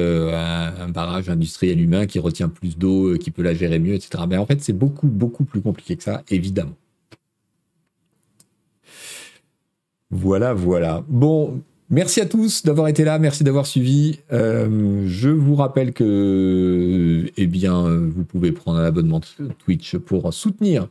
[0.80, 4.26] un barrage industriel humain qui retient plus d'eau, euh, qui peut la gérer mieux, etc.
[4.30, 6.76] Mais en fait, c'est beaucoup, beaucoup plus compliqué que ça, évidemment.
[10.12, 11.04] Voilà, voilà.
[11.08, 14.20] Bon, Merci à tous d'avoir été là, merci d'avoir suivi.
[14.34, 19.22] Euh, je vous rappelle que, eh bien, vous pouvez prendre un abonnement
[19.60, 20.90] Twitch pour soutenir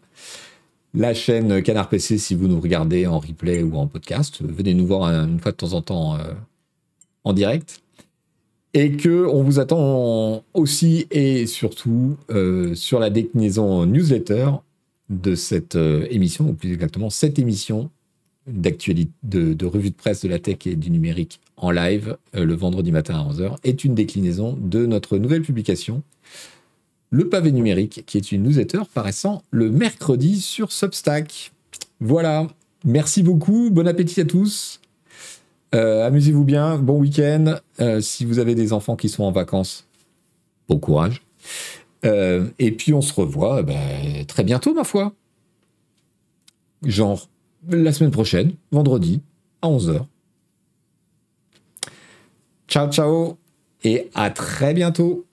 [0.94, 4.40] la chaîne Canard PC si vous nous regardez en replay ou en podcast.
[4.40, 6.32] Venez nous voir une fois de temps en temps euh,
[7.24, 7.82] en direct.
[8.72, 14.50] Et que on vous attend aussi et surtout euh, sur la déclinaison newsletter
[15.10, 17.90] de cette émission, ou plus exactement cette émission
[18.46, 22.54] d'actualité, de, revue de presse de la tech et du numérique en live euh, le
[22.54, 26.02] vendredi matin à 11h est une déclinaison de notre nouvelle publication,
[27.10, 31.52] Le pavé numérique, qui est une newsletter paraissant le mercredi sur Substack.
[32.00, 32.48] Voilà,
[32.84, 34.80] merci beaucoup, bon appétit à tous.
[35.74, 37.56] Euh, amusez-vous bien, bon week-end.
[37.80, 39.86] Euh, si vous avez des enfants qui sont en vacances,
[40.68, 41.22] bon courage.
[42.04, 45.14] et puis on se revoit ben, très bientôt, ma foi.
[46.82, 47.28] Genre
[47.68, 49.22] la semaine prochaine, vendredi,
[49.62, 50.06] à 11h.
[52.68, 53.38] Ciao, ciao,
[53.82, 55.26] et à très bientôt.